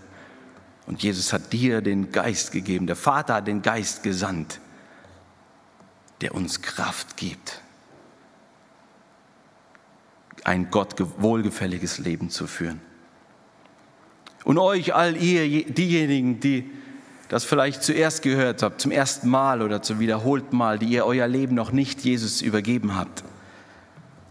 [0.86, 2.88] und Jesus hat dir den Geist gegeben.
[2.88, 4.62] Der Vater hat den Geist gesandt,
[6.22, 7.62] der uns Kraft gibt,
[10.44, 12.82] ein Gott wohlgefälliges Leben zu führen.
[14.44, 16.72] Und euch all ihr, diejenigen, die
[17.30, 21.28] das vielleicht zuerst gehört habt, zum ersten Mal oder zum wiederholten Mal, die ihr euer
[21.28, 23.24] Leben noch nicht Jesus übergeben habt,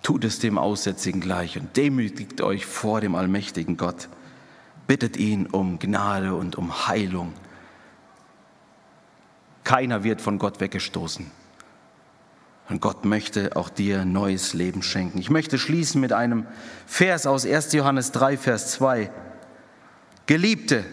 [0.03, 4.09] Tut es dem Aussätzigen gleich und demütigt euch vor dem allmächtigen Gott.
[4.87, 7.33] Bittet ihn um Gnade und um Heilung.
[9.63, 11.31] Keiner wird von Gott weggestoßen.
[12.71, 15.19] Und Gott möchte auch dir neues Leben schenken.
[15.19, 16.47] Ich möchte schließen mit einem
[16.87, 17.73] Vers aus 1.
[17.73, 19.11] Johannes 3, Vers 2.
[20.27, 20.85] Geliebte,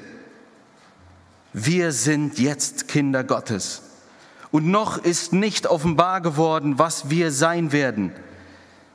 [1.53, 3.83] wir sind jetzt Kinder Gottes.
[4.49, 8.11] Und noch ist nicht offenbar geworden, was wir sein werden.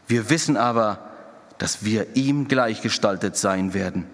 [0.08, 1.08] Wir wissen aber,
[1.58, 4.06] dass wir ihm gleichgestaltet sein werden.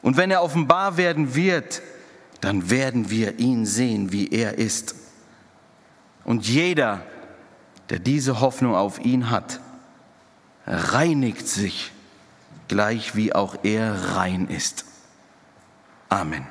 [0.00, 1.82] Und wenn er offenbar werden wird,
[2.40, 4.94] dann werden wir ihn sehen, wie er ist.
[6.24, 7.02] Und jeder,
[7.90, 9.60] der diese Hoffnung auf ihn hat,
[10.66, 11.92] reinigt sich,
[12.68, 14.84] gleich wie auch er rein ist.
[16.08, 16.46] Amen.